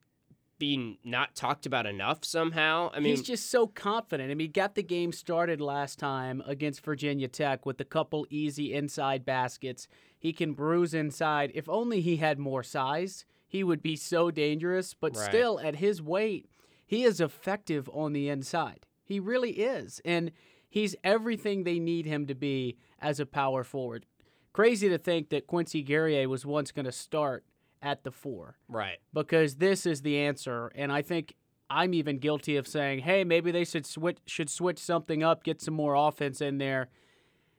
being 0.60 0.98
not 1.04 1.36
talked 1.36 1.66
about 1.66 1.86
enough 1.86 2.24
somehow. 2.24 2.92
I 2.94 3.00
mean, 3.00 3.16
he's 3.16 3.22
just 3.22 3.50
so 3.50 3.68
confident. 3.68 4.32
I 4.32 4.36
mean, 4.36 4.46
he 4.46 4.52
got 4.52 4.76
the 4.76 4.84
game 4.84 5.12
started 5.12 5.62
last 5.62 6.00
time 6.00 6.42
against 6.46 6.84
Virginia 6.84 7.28
Tech 7.28 7.66
with 7.66 7.80
a 7.80 7.86
couple 7.86 8.26
easy 8.30 8.74
inside 8.74 9.26
baskets. 9.26 9.88
He 10.18 10.34
can 10.34 10.54
bruise 10.54 10.94
inside. 10.94 11.52
If 11.54 11.70
only 11.70 12.02
he 12.02 12.18
had 12.18 12.40
more 12.40 12.64
size, 12.64 13.26
he 13.58 13.64
would 13.64 13.82
be 13.82 13.96
so 13.96 14.30
dangerous. 14.30 14.94
But 14.94 15.18
Right. 15.18 15.26
still, 15.26 15.60
at 15.60 15.78
his 15.78 16.00
weight, 16.00 16.48
he 16.86 17.04
is 17.04 17.20
effective 17.20 17.90
on 17.92 18.14
the 18.14 18.30
inside. 18.30 18.86
He 19.04 19.20
really 19.20 19.54
is. 19.54 20.00
And 20.06 20.32
he's 20.70 20.96
everything 21.04 21.64
they 21.64 21.80
need 21.80 22.06
him 22.06 22.28
to 22.28 22.36
be 22.36 22.78
as 23.00 23.20
a 23.20 23.26
power 23.26 23.64
forward. 23.64 24.06
Crazy 24.54 24.90
to 24.90 25.00
think 25.00 25.30
that 25.30 25.48
Quincy 25.48 25.82
Guerrier 25.82 26.30
was 26.30 26.46
once 26.46 26.72
going 26.72 26.86
to 26.86 26.92
start 26.92 27.46
at 27.82 28.04
the 28.04 28.12
four 28.12 28.58
right. 28.68 29.00
because 29.12 29.56
this 29.56 29.88
is 29.88 30.04
the 30.04 30.20
answer. 30.20 30.72
And 30.76 30.92
I 30.92 31.02
think 31.02 31.34
I'm 31.68 31.96
even 31.96 32.20
guilty 32.20 32.58
of 32.58 32.68
saying, 32.68 33.00
hey, 33.00 33.24
maybe 33.24 33.50
they 33.52 33.66
should 33.66 33.88
switch 33.88 34.20
should 34.28 34.52
switch 34.52 34.78
something 34.78 35.24
up, 35.24 35.44
get 35.44 35.62
some 35.62 35.74
more 35.74 35.96
offense 35.96 36.42
in 36.42 36.60
there. 36.60 36.90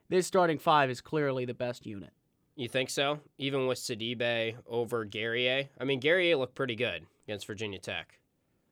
This 0.09 0.29
starting 0.29 0.59
five 0.59 0.91
is 0.91 1.01
clearly 1.01 1.45
the 1.45 1.55
best 1.55 1.87
unit. 1.87 2.13
You 2.59 2.69
think 2.69 2.91
so? 2.91 3.21
Even 3.39 3.69
with 3.69 3.79
Sidibe 3.79 4.57
over 4.67 5.05
Guerrier? 5.05 5.69
I 5.81 5.85
mean, 5.85 6.01
Guerrier 6.01 6.35
looked 6.35 6.57
pretty 6.57 6.75
good 6.75 7.07
against 7.25 7.47
Virginia 7.47 7.79
Tech. 7.79 8.19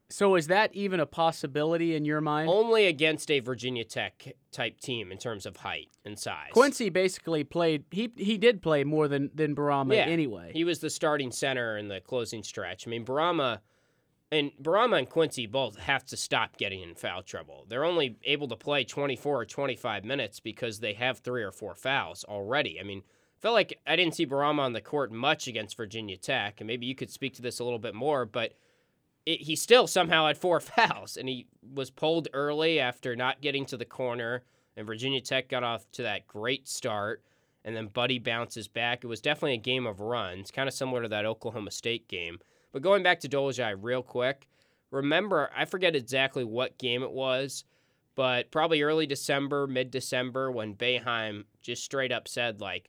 So 0.09 0.35
is 0.35 0.49
that 0.49 0.75
even 0.75 0.99
a 0.99 1.07
possibility 1.07 1.95
in 1.95 2.05
your 2.05 2.21
mind? 2.21 2.50
Only 2.50 2.87
against 2.87 3.31
a 3.31 3.38
Virginia 3.38 3.85
Tech 3.85 4.35
type 4.50 4.81
team 4.81 5.12
in 5.12 5.19
terms 5.19 5.47
of 5.47 5.59
height 5.59 5.88
and 6.05 6.19
size. 6.19 6.50
Quincy 6.52 6.90
basically 6.90 7.45
played. 7.45 7.85
He 7.93 8.12
he 8.16 8.38
did 8.38 8.61
play 8.61 8.83
more 8.83 9.07
than 9.07 9.31
than 9.33 9.55
Bourama 9.55 9.95
yeah, 9.95 10.07
anyway. 10.07 10.50
He 10.52 10.64
was 10.64 10.81
the 10.81 10.90
starting 10.90 11.31
center 11.31 11.78
in 11.78 11.87
the 11.87 12.00
closing 12.00 12.43
stretch. 12.43 12.88
I 12.88 12.90
mean, 12.90 13.05
Bourama 13.05 13.61
and 14.33 14.50
Bourama 14.61 14.99
and 14.99 15.09
Quincy 15.09 15.47
both 15.47 15.78
have 15.78 16.05
to 16.07 16.16
stop 16.16 16.57
getting 16.57 16.83
in 16.83 16.97
foul 16.97 17.23
trouble. 17.23 17.66
They're 17.69 17.85
only 17.85 18.16
able 18.25 18.49
to 18.49 18.57
play 18.57 18.83
24 18.83 19.40
or 19.40 19.45
25 19.45 20.05
minutes 20.05 20.40
because 20.40 20.81
they 20.81 20.95
have 20.95 21.19
three 21.19 21.45
or 21.45 21.52
four 21.52 21.76
fouls 21.76 22.25
already. 22.25 22.81
I 22.81 22.83
mean, 22.83 23.02
felt 23.40 23.55
like 23.55 23.78
I 23.87 23.97
didn't 23.97 24.14
see 24.14 24.26
Bourama 24.26 24.61
on 24.61 24.73
the 24.73 24.81
court 24.81 25.12
much 25.12 25.47
against 25.47 25.76
Virginia 25.76 26.16
Tech, 26.16 26.61
and 26.61 26.66
maybe 26.66 26.87
you 26.87 26.95
could 26.95 27.11
speak 27.11 27.35
to 27.35 27.43
this 27.43 27.59
a 27.59 27.64
little 27.64 27.78
bit 27.78 27.95
more, 27.95 28.25
but 28.25 28.55
it, 29.25 29.43
he 29.43 29.57
still 29.57 29.87
somehow 29.87 30.26
had 30.26 30.38
four 30.38 30.61
fouls, 30.61 31.16
and 31.16 31.28
he 31.28 31.47
was 31.75 31.90
pulled 31.90 32.28
early 32.33 32.81
after 32.81 33.14
not 33.14 33.40
getting 33.40 33.66
to 33.66 33.76
the 33.76 33.85
corner, 33.85 34.43
and 34.76 34.87
Virginia 34.87 35.21
Tech 35.21 35.49
got 35.49 35.64
off 35.64 35.90
to 35.93 36.02
that 36.02 36.26
great 36.26 36.69
start, 36.69 37.23
and 37.64 37.76
then 37.76 37.88
Buddy 37.88 38.19
bounces 38.19 38.69
back. 38.69 39.02
It 39.02 39.09
was 39.09 39.21
definitely 39.21 39.55
a 39.55 39.59
game 39.59 39.87
of 39.87 40.00
runs, 40.00 40.50
kind 40.50 40.69
of 40.69 40.75
similar 40.75 41.02
to 41.02 41.09
that 41.09 41.26
Oklahoma 41.26 41.73
State 41.73 42.09
game. 42.09 42.38
But 42.73 42.83
going 42.83 43.02
back 43.02 43.21
to 43.21 43.28
Dolezaj 43.28 43.76
real 43.81 44.02
quick, 44.02 44.49
remember, 44.90 45.50
I 45.55 45.64
forget 45.64 45.97
exactly 45.97 46.45
what 46.45 46.78
game 46.78 47.02
it 47.02 47.11
was, 47.11 47.64
but 48.14 48.50
probably 48.50 48.83
early 48.83 49.07
December, 49.07 49.66
mid 49.66 49.90
December, 49.90 50.50
when 50.50 50.75
Boeheim 50.75 51.45
just 51.62 51.85
straight 51.85 52.12
up 52.12 52.28
said, 52.28 52.61
like, 52.61 52.88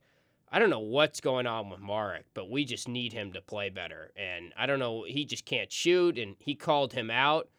I 0.51 0.59
don't 0.59 0.69
know 0.69 0.79
what's 0.79 1.19
going 1.19 1.45
on 1.45 1.69
with 1.69 1.81
Marek, 1.81 2.25
but 2.33 2.49
we 2.49 2.63
just 2.63 2.87
need 2.87 3.11
him 3.11 3.33
to 3.33 3.41
play 3.41 3.69
better. 3.69 4.11
And 4.15 4.53
I 4.57 4.65
don't 4.65 4.79
know, 4.79 5.03
he 5.05 5.25
just 5.25 5.45
can't 5.45 5.71
shoot, 5.71 6.17
and 6.17 6.35
he 6.39 6.55
called 6.55 6.93
him 6.93 7.11
out. 7.11 7.49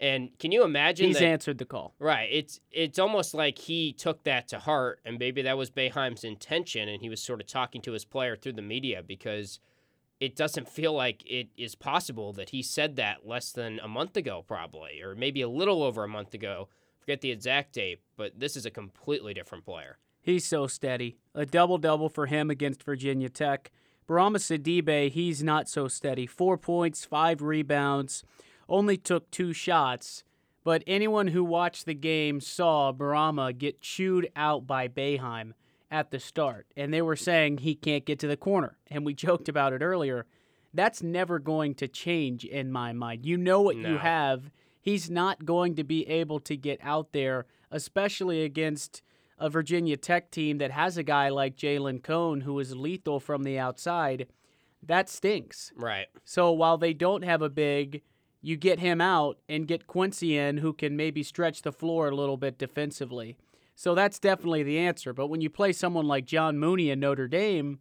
And 0.00 0.36
can 0.40 0.50
you 0.50 0.64
imagine? 0.64 1.06
He's 1.06 1.20
that, 1.20 1.26
answered 1.26 1.58
the 1.58 1.64
call. 1.64 1.94
Right. 2.00 2.28
It's 2.32 2.58
it's 2.72 2.98
almost 2.98 3.34
like 3.34 3.56
he 3.56 3.92
took 3.92 4.24
that 4.24 4.48
to 4.48 4.58
heart, 4.58 4.98
and 5.04 5.16
maybe 5.18 5.42
that 5.42 5.56
was 5.56 5.70
Boeheim's 5.70 6.24
intention, 6.24 6.88
and 6.88 7.00
he 7.00 7.08
was 7.08 7.22
sort 7.22 7.40
of 7.40 7.46
talking 7.46 7.80
to 7.82 7.92
his 7.92 8.04
player 8.04 8.34
through 8.34 8.54
the 8.54 8.62
media 8.62 9.02
because 9.06 9.60
it 10.18 10.34
doesn't 10.34 10.68
feel 10.68 10.92
like 10.92 11.22
it 11.24 11.48
is 11.56 11.76
possible 11.76 12.32
that 12.32 12.50
he 12.50 12.62
said 12.62 12.96
that 12.96 13.26
less 13.26 13.52
than 13.52 13.78
a 13.78 13.86
month 13.88 14.16
ago, 14.16 14.44
probably, 14.46 15.00
or 15.00 15.14
maybe 15.14 15.40
a 15.40 15.48
little 15.48 15.84
over 15.84 16.02
a 16.02 16.08
month 16.08 16.34
ago. 16.34 16.68
Forget 16.98 17.20
the 17.20 17.30
exact 17.30 17.72
date, 17.72 18.00
but 18.16 18.38
this 18.38 18.56
is 18.56 18.66
a 18.66 18.70
completely 18.70 19.34
different 19.34 19.64
player. 19.64 19.98
He's 20.22 20.46
so 20.46 20.66
steady. 20.66 21.16
A 21.34 21.44
double 21.44 21.78
double 21.78 22.08
for 22.08 22.26
him 22.26 22.48
against 22.48 22.82
Virginia 22.84 23.28
Tech. 23.28 23.70
Bourama 24.08 24.36
Sidibe, 24.38 25.10
he's 25.10 25.42
not 25.42 25.68
so 25.68 25.88
steady. 25.88 26.26
Four 26.26 26.56
points, 26.56 27.04
five 27.04 27.42
rebounds, 27.42 28.24
only 28.68 28.96
took 28.96 29.30
two 29.30 29.52
shots. 29.52 30.22
But 30.64 30.84
anyone 30.86 31.28
who 31.28 31.42
watched 31.42 31.86
the 31.86 31.94
game 31.94 32.40
saw 32.40 32.92
Bourama 32.92 33.56
get 33.56 33.80
chewed 33.80 34.30
out 34.36 34.64
by 34.66 34.86
Boeheim 34.86 35.54
at 35.90 36.10
the 36.12 36.20
start, 36.20 36.66
and 36.76 36.94
they 36.94 37.02
were 37.02 37.16
saying 37.16 37.58
he 37.58 37.74
can't 37.74 38.04
get 38.06 38.18
to 38.20 38.28
the 38.28 38.36
corner. 38.36 38.76
And 38.90 39.04
we 39.04 39.12
joked 39.26 39.48
about 39.48 39.72
it 39.72 39.82
earlier. 39.82 40.24
That's 40.72 41.02
never 41.02 41.38
going 41.38 41.74
to 41.76 41.88
change 41.88 42.44
in 42.44 42.70
my 42.70 42.92
mind. 42.92 43.26
You 43.26 43.36
know 43.36 43.60
what 43.60 43.76
No. 43.76 43.90
you 43.90 43.98
have. 43.98 44.50
He's 44.80 45.10
not 45.10 45.44
going 45.44 45.74
to 45.76 45.84
be 45.84 46.06
able 46.08 46.40
to 46.40 46.56
get 46.56 46.78
out 46.82 47.12
there, 47.12 47.46
especially 47.70 48.42
against 48.42 49.02
a 49.42 49.50
Virginia 49.50 49.96
Tech 49.96 50.30
team 50.30 50.58
that 50.58 50.70
has 50.70 50.96
a 50.96 51.02
guy 51.02 51.28
like 51.28 51.56
Jalen 51.56 52.02
Cone 52.02 52.42
who 52.42 52.58
is 52.60 52.76
lethal 52.76 53.18
from 53.18 53.42
the 53.42 53.58
outside. 53.58 54.28
That 54.80 55.08
stinks. 55.08 55.72
Right. 55.76 56.06
So 56.24 56.52
while 56.52 56.78
they 56.78 56.94
don't 56.94 57.24
have 57.24 57.42
a 57.42 57.50
big, 57.50 58.02
you 58.40 58.56
get 58.56 58.78
him 58.78 59.00
out 59.00 59.38
and 59.48 59.66
get 59.66 59.88
Quincy 59.88 60.38
in 60.38 60.58
who 60.58 60.72
can 60.72 60.96
maybe 60.96 61.24
stretch 61.24 61.62
the 61.62 61.72
floor 61.72 62.08
a 62.08 62.14
little 62.14 62.36
bit 62.36 62.56
defensively. 62.56 63.36
So 63.74 63.96
that's 63.96 64.20
definitely 64.20 64.62
the 64.62 64.78
answer. 64.78 65.12
But 65.12 65.26
when 65.26 65.40
you 65.40 65.50
play 65.50 65.72
someone 65.72 66.06
like 66.06 66.24
John 66.24 66.56
Mooney 66.58 66.90
in 66.90 67.00
Notre 67.00 67.26
Dame, 67.26 67.80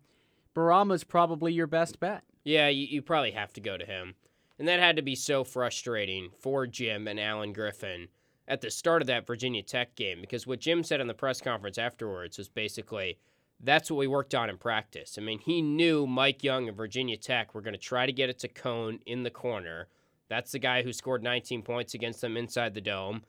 Bourama's 0.55 1.03
probably 1.03 1.53
your 1.53 1.67
best 1.67 1.99
bet. 1.99 2.23
Yeah, 2.43 2.69
you, 2.69 2.87
you 2.87 3.03
probably 3.03 3.31
have 3.31 3.53
to 3.53 3.61
go 3.61 3.77
to 3.77 3.85
him. 3.85 4.15
And 4.57 4.67
that 4.67 4.79
had 4.79 4.95
to 4.95 5.03
be 5.03 5.15
so 5.15 5.43
frustrating 5.43 6.29
for 6.39 6.65
Jim 6.65 7.07
and 7.07 7.19
Alan 7.19 7.53
Griffin 7.53 8.07
at 8.51 8.59
the 8.59 8.69
start 8.69 9.01
of 9.01 9.07
that 9.07 9.25
Virginia 9.25 9.63
Tech 9.63 9.95
game 9.95 10.19
because 10.19 10.45
what 10.45 10.59
Jim 10.59 10.83
said 10.83 10.99
in 10.99 11.07
the 11.07 11.13
press 11.13 11.39
conference 11.39 11.77
afterwards 11.77 12.37
was 12.37 12.49
basically 12.49 13.17
that's 13.63 13.89
what 13.89 13.97
we 13.97 14.07
worked 14.07 14.35
on 14.35 14.49
in 14.49 14.57
practice. 14.57 15.17
I 15.17 15.21
mean, 15.21 15.39
he 15.39 15.61
knew 15.61 16.05
Mike 16.05 16.43
Young 16.43 16.67
and 16.67 16.75
Virginia 16.75 17.15
Tech 17.15 17.55
were 17.55 17.61
going 17.61 17.73
to 17.73 17.79
try 17.79 18.05
to 18.05 18.11
get 18.11 18.29
it 18.29 18.39
to 18.39 18.49
Cone 18.49 18.99
in 19.05 19.23
the 19.23 19.29
corner. 19.29 19.87
That's 20.27 20.51
the 20.51 20.59
guy 20.59 20.83
who 20.83 20.91
scored 20.91 21.23
19 21.23 21.61
points 21.61 21.93
against 21.93 22.19
them 22.19 22.35
inside 22.35 22.73
the 22.73 22.81
dome. 22.81 23.23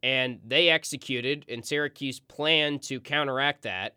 And 0.00 0.38
they 0.46 0.68
executed, 0.68 1.44
and 1.48 1.64
Syracuse 1.64 2.20
planned 2.20 2.82
to 2.84 3.00
counteract 3.00 3.62
that. 3.62 3.96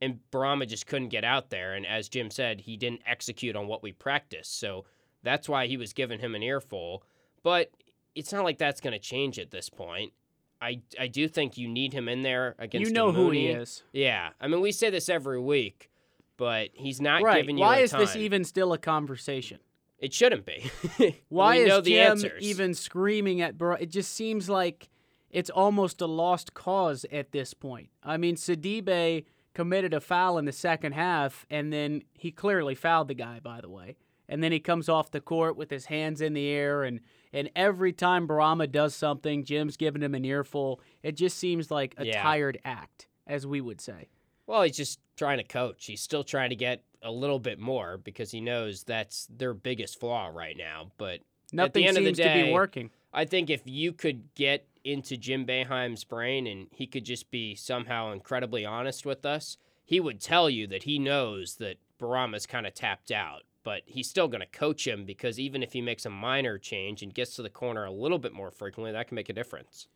And 0.00 0.20
Bourama 0.30 0.68
just 0.68 0.86
couldn't 0.86 1.08
get 1.08 1.24
out 1.24 1.50
there. 1.50 1.74
And 1.74 1.84
as 1.84 2.08
Jim 2.08 2.30
said, 2.30 2.60
he 2.60 2.76
didn't 2.76 3.02
execute 3.04 3.56
on 3.56 3.66
what 3.66 3.82
we 3.82 3.92
practiced. 3.92 4.60
So 4.60 4.84
that's 5.24 5.48
why 5.48 5.66
he 5.66 5.76
was 5.76 5.92
giving 5.92 6.20
him 6.20 6.34
an 6.34 6.42
earful. 6.42 7.02
But 7.42 7.70
it's 8.14 8.32
not 8.32 8.44
like 8.44 8.58
that's 8.58 8.80
going 8.80 8.92
to 8.92 8.98
change 8.98 9.38
at 9.38 9.50
this 9.50 9.68
point. 9.68 10.12
I, 10.60 10.80
I 10.98 11.06
do 11.06 11.26
think 11.28 11.56
you 11.56 11.68
need 11.68 11.92
him 11.92 12.08
in 12.08 12.22
there 12.22 12.54
against 12.58 12.88
you 12.88 12.94
know 12.94 13.12
who 13.12 13.30
he 13.30 13.46
is. 13.46 13.82
Yeah. 13.92 14.30
I 14.40 14.48
mean, 14.48 14.60
we 14.60 14.72
say 14.72 14.90
this 14.90 15.08
every 15.08 15.40
week, 15.40 15.90
but 16.36 16.68
he's 16.74 17.00
not 17.00 17.22
Right. 17.22 17.40
giving 17.40 17.56
you 17.58 17.64
the 17.64 17.68
time. 17.70 17.76
Why 17.78 17.82
is 17.82 17.92
this 17.92 18.16
even 18.16 18.44
still 18.44 18.72
a 18.72 18.78
conversation? 18.78 19.58
It 19.98 20.12
shouldn't 20.14 20.46
be. 20.46 20.70
Why 21.28 21.56
we 21.56 21.62
is 21.62 21.68
know 21.68 21.80
the 21.80 21.90
Jim 21.92 22.24
even 22.40 22.74
screaming 22.74 23.40
at 23.42 23.58
Bar? 23.58 23.78
It 23.80 23.90
just 23.90 24.12
seems 24.14 24.48
like 24.48 24.88
it's 25.30 25.50
almost 25.50 26.00
a 26.00 26.06
lost 26.06 26.54
cause 26.54 27.04
at 27.12 27.32
this 27.32 27.52
point. 27.54 27.88
I 28.02 28.16
mean, 28.16 28.36
Sidibe 28.36 29.24
committed 29.54 29.92
a 29.94 30.00
foul 30.00 30.38
in 30.38 30.44
the 30.46 30.52
second 30.52 30.92
half, 30.92 31.44
and 31.50 31.72
then 31.72 32.02
he 32.14 32.30
clearly 32.32 32.74
fouled 32.74 33.08
the 33.08 33.14
guy, 33.14 33.40
by 33.40 33.60
the 33.60 33.68
way. 33.68 33.96
And 34.28 34.42
then 34.42 34.52
he 34.52 34.60
comes 34.60 34.88
off 34.88 35.10
the 35.10 35.20
court 35.20 35.56
with 35.56 35.70
his 35.70 35.86
hands 35.86 36.20
in 36.20 36.32
the 36.34 36.48
air, 36.48 36.82
and 36.84 37.00
and 37.32 37.50
every 37.56 37.92
time 37.92 38.26
Bourama 38.28 38.70
does 38.70 38.94
something, 38.94 39.44
Jim's 39.44 39.76
giving 39.76 40.02
him 40.02 40.14
an 40.14 40.24
earful. 40.24 40.80
It 41.02 41.12
just 41.16 41.38
seems 41.38 41.70
like 41.70 41.94
a 41.98 42.06
Yeah. 42.06 42.22
tired 42.22 42.60
act, 42.64 43.06
as 43.26 43.46
we 43.46 43.60
would 43.60 43.80
say. 43.80 44.08
Well, 44.46 44.62
he's 44.62 44.76
just 44.76 44.98
trying 45.16 45.38
to 45.38 45.44
coach. 45.44 45.86
He's 45.86 46.00
still 46.00 46.24
trying 46.24 46.50
to 46.50 46.56
get 46.56 46.82
a 47.02 47.10
little 47.12 47.38
bit 47.38 47.58
more 47.58 47.96
because 47.98 48.30
he 48.32 48.40
knows 48.40 48.82
that's 48.84 49.26
their 49.26 49.54
biggest 49.54 49.98
flaw 50.00 50.26
right 50.26 50.56
now. 50.56 50.90
But 50.98 51.20
Nothing 51.52 51.86
end 51.86 51.96
of 51.96 52.02
the 52.04 52.08
seems 52.08 52.18
to 52.18 52.24
day- 52.24 52.42
be 52.44 52.52
working. 52.52 52.90
I 53.12 53.24
think 53.24 53.48
if 53.50 53.62
you 53.64 53.92
could 53.92 54.34
get 54.34 54.66
into 54.84 55.16
Jim 55.16 55.44
Boeheim's 55.46 56.04
brain 56.04 56.46
and 56.46 56.68
he 56.72 56.86
could 56.86 57.04
just 57.04 57.30
be 57.30 57.54
somehow 57.54 58.12
incredibly 58.12 58.64
honest 58.64 59.04
with 59.06 59.24
us, 59.26 59.56
he 59.84 59.98
would 60.00 60.20
tell 60.20 60.48
you 60.48 60.66
that 60.68 60.84
he 60.84 60.98
knows 60.98 61.56
that 61.56 61.76
Bourama's 61.98 62.46
kind 62.46 62.66
of 62.66 62.74
tapped 62.74 63.10
out. 63.10 63.42
But 63.62 63.82
he's 63.84 64.08
still 64.08 64.28
going 64.28 64.40
to 64.40 64.46
coach 64.46 64.86
him 64.86 65.04
because 65.04 65.38
even 65.38 65.62
if 65.62 65.72
he 65.72 65.82
makes 65.82 66.06
a 66.06 66.10
minor 66.10 66.56
change 66.56 67.02
and 67.02 67.12
gets 67.12 67.36
to 67.36 67.42
the 67.42 67.50
corner 67.50 67.84
a 67.84 67.90
little 67.90 68.18
bit 68.18 68.32
more 68.32 68.50
frequently, 68.50 68.92
that 68.92 69.08
can 69.08 69.14
make 69.14 69.28
a 69.28 69.34
difference. 69.34 69.86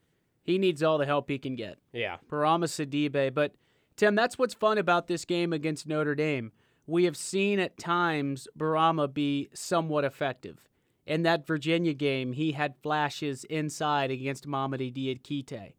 He 0.42 0.58
needs 0.58 0.82
all 0.82 0.98
the 0.98 1.06
help 1.06 1.30
he 1.30 1.38
can 1.38 1.56
get. 1.56 1.78
Yeah. 1.92 2.18
Bourama 2.30 2.66
Sidibe. 2.66 3.32
But 3.32 3.54
Tim, 3.96 4.14
that's 4.14 4.38
what's 4.38 4.54
fun 4.54 4.76
about 4.76 5.06
this 5.06 5.24
game 5.24 5.52
against 5.52 5.86
Notre 5.86 6.14
Dame. 6.14 6.52
We 6.86 7.04
have 7.04 7.16
seen 7.16 7.58
at 7.58 7.78
times 7.78 8.46
Bourama 8.58 9.12
be 9.12 9.48
somewhat 9.54 10.04
effective. 10.04 10.68
In 11.06 11.22
that 11.22 11.46
Virginia 11.46 11.94
game, 11.94 12.32
he 12.32 12.52
had 12.52 12.74
flashes 12.82 13.44
inside 13.44 14.10
against 14.10 14.46
Mamadi 14.46 14.92
Diakite. 14.92 15.72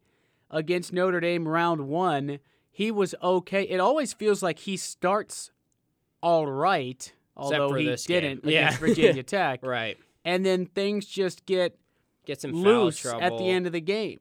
Against 0.50 0.92
Notre 0.92 1.20
Dame 1.20 1.46
round 1.46 1.88
one, 1.88 2.38
he 2.70 2.90
was 2.90 3.14
okay. 3.22 3.62
It 3.62 3.80
always 3.80 4.12
feels 4.12 4.42
like 4.42 4.60
he 4.60 4.76
starts 4.76 5.50
all 6.22 6.46
right, 6.46 7.12
although 7.36 7.72
he 7.74 7.94
didn't 7.96 8.44
Yeah. 8.44 8.66
against 8.68 8.78
Virginia 8.80 9.22
Tech. 9.22 9.60
Right. 9.64 9.98
And 10.24 10.44
then 10.44 10.66
things 10.66 11.06
just 11.06 11.46
get 11.46 11.78
Get 12.24 12.40
some 12.40 12.52
foul 12.52 12.84
loose 12.86 12.98
trouble. 13.00 13.22
at 13.22 13.38
the 13.38 13.48
end 13.48 13.66
of 13.66 13.72
the 13.72 13.80
game. 13.80 14.20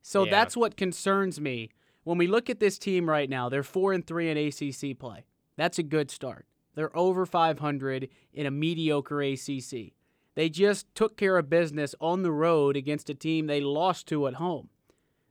So 0.00 0.24
Yeah. 0.24 0.30
that's 0.30 0.56
what 0.56 0.76
concerns 0.76 1.40
me. 1.40 1.70
When 2.04 2.18
we 2.18 2.26
look 2.26 2.48
at 2.50 2.58
this 2.60 2.78
team 2.78 3.08
right 3.08 3.28
now, 3.28 3.48
they're 3.48 3.62
4 3.62 3.92
and 3.92 4.06
3 4.06 4.30
in 4.30 4.36
ACC 4.38 4.94
play. 4.98 5.24
That's 5.56 5.78
a 5.78 5.82
good 5.82 6.10
start. 6.10 6.46
They're 6.74 6.96
over 6.96 7.26
500 7.26 8.08
in 8.32 8.46
a 8.46 8.50
mediocre 8.50 9.20
ACC. 9.20 9.92
They 10.34 10.48
just 10.48 10.86
took 10.94 11.18
care 11.18 11.36
of 11.36 11.50
business 11.50 11.94
on 12.00 12.22
the 12.22 12.32
road 12.32 12.74
against 12.76 13.10
a 13.10 13.14
team 13.14 13.46
they 13.46 13.60
lost 13.60 14.08
to 14.08 14.26
at 14.26 14.34
home. 14.34 14.70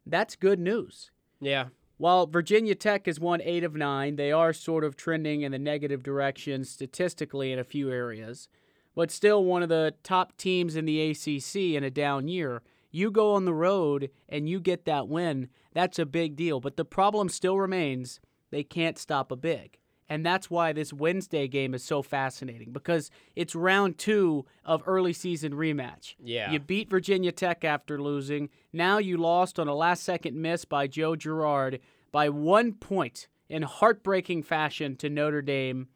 That's 0.06 0.36
good 0.36 0.60
news. 0.60 1.10
Yeah. 1.40 1.70
While 2.02 2.26
Virginia 2.26 2.74
Tech 2.74 3.06
has 3.06 3.20
won 3.20 3.44
8 3.44 3.64
of 3.64 3.76
9, 3.76 4.16
they 4.16 4.32
are 4.32 4.54
sort 4.54 4.84
of 4.84 4.98
trending 4.98 5.44
in 5.44 5.52
the 5.52 5.60
negative 5.60 6.02
direction 6.02 6.66
statistically 6.66 7.52
in 7.52 7.60
a 7.60 7.64
few 7.64 7.92
areas, 7.92 8.48
but 8.96 9.12
still 9.12 9.46
one 9.46 9.62
of 9.62 9.70
the 9.70 9.94
top 10.02 10.36
teams 10.36 10.76
in 10.76 10.86
the 10.86 11.12
ACC 11.12 11.76
in 11.78 11.84
a 11.84 11.92
down 11.92 12.28
year. 12.28 12.64
You 12.90 13.12
go 13.12 13.36
on 13.36 13.46
the 13.46 13.54
road 13.54 14.10
and 14.28 14.50
you 14.50 14.60
get 14.60 14.86
that 14.86 15.10
win, 15.10 15.50
that's 15.74 16.00
a 16.00 16.08
big 16.08 16.36
deal. 16.36 16.60
But 16.60 16.76
the 16.76 16.86
problem 16.86 17.30
still 17.30 17.60
remains 17.60 18.20
they 18.50 18.64
can't 18.64 18.98
stop 18.98 19.32
a 19.32 19.36
big. 19.36 19.78
And 20.12 20.26
that's 20.26 20.50
why 20.50 20.74
this 20.74 20.92
Wednesday 20.92 21.48
game 21.48 21.74
is 21.74 21.86
so 21.86 22.02
fascinating 22.02 22.74
because 22.74 23.10
it's 23.34 23.56
round 23.56 23.98
two 23.98 24.46
of 24.66 24.84
early 24.86 25.14
season 25.14 25.54
rematch. 25.54 26.16
Yeah. 26.22 26.52
You 26.52 26.60
beat 26.60 26.90
Virginia 26.90 27.32
Tech 27.32 27.64
after 27.64 27.98
losing. 28.02 28.50
Now 28.74 28.98
you 28.98 29.16
lost 29.16 29.58
on 29.58 29.70
a 29.70 29.74
last 29.74 30.04
second 30.04 30.36
miss 30.36 30.66
by 30.66 30.88
Joe 30.88 31.16
Girard 31.16 31.80
by 32.12 32.28
one 32.28 32.74
point 32.74 33.30
in 33.48 33.62
heartbreaking 33.64 34.44
fashion 34.44 34.98
to 34.98 35.10
Notre 35.10 35.42
Dame. 35.42 35.88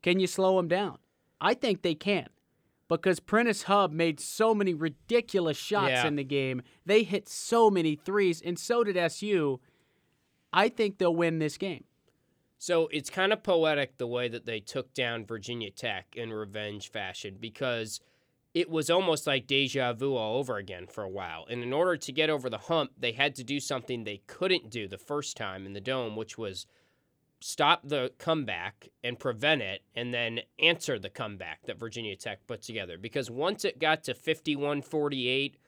Can 0.00 0.20
you 0.20 0.28
slow 0.28 0.56
them 0.58 0.68
down? 0.68 0.98
I 1.40 1.54
think 1.54 1.82
they 1.82 1.96
can 1.96 2.28
because 2.88 3.18
Prentiss 3.18 3.64
Hubb 3.64 3.90
made 3.90 4.20
so 4.20 4.54
many 4.54 4.74
ridiculous 4.74 5.56
shots 5.56 5.90
Yeah. 5.90 6.06
in 6.06 6.14
the 6.14 6.22
game. 6.22 6.62
They 6.84 7.02
hit 7.02 7.28
so 7.28 7.68
many 7.68 7.96
threes, 7.96 8.40
and 8.40 8.56
so 8.56 8.84
did 8.84 8.96
SU. 8.96 9.58
I 10.52 10.68
think 10.68 10.98
they'll 10.98 11.16
win 11.16 11.40
this 11.40 11.58
game. 11.58 11.82
So 12.58 12.88
it's 12.90 13.10
kind 13.10 13.32
of 13.32 13.42
poetic 13.42 13.98
the 13.98 14.06
way 14.06 14.28
that 14.28 14.46
they 14.46 14.60
took 14.60 14.94
down 14.94 15.26
Virginia 15.26 15.70
Tech 15.70 16.06
in 16.16 16.32
revenge 16.32 16.90
fashion 16.90 17.36
because 17.38 18.00
it 18.54 18.70
was 18.70 18.88
almost 18.88 19.26
like 19.26 19.46
deja 19.46 19.92
vu 19.92 20.16
all 20.16 20.38
over 20.38 20.56
again 20.56 20.86
for 20.86 21.04
a 21.04 21.10
while. 21.10 21.44
And 21.50 21.62
in 21.62 21.74
order 21.74 21.96
to 21.98 22.12
get 22.12 22.30
over 22.30 22.48
the 22.48 22.56
hump, 22.56 22.92
they 22.98 23.12
had 23.12 23.34
to 23.34 23.44
do 23.44 23.60
something 23.60 24.04
they 24.04 24.22
couldn't 24.26 24.70
do 24.70 24.88
the 24.88 24.96
first 24.96 25.36
time 25.36 25.66
in 25.66 25.74
the 25.74 25.80
dome, 25.80 26.16
which 26.16 26.38
was 26.38 26.66
stop 27.40 27.82
the 27.84 28.12
comeback 28.16 28.88
and 29.04 29.18
prevent 29.18 29.60
it 29.60 29.82
and 29.94 30.14
then 30.14 30.40
answer 30.58 30.98
the 30.98 31.10
comeback 31.10 31.66
that 31.66 31.78
Virginia 31.78 32.16
Tech 32.16 32.46
put 32.46 32.62
together. 32.62 32.96
Because 32.96 33.30
once 33.30 33.66
it 33.66 33.78
got 33.78 34.02
to 34.04 34.14
51 34.14 34.80
48, 34.80 35.58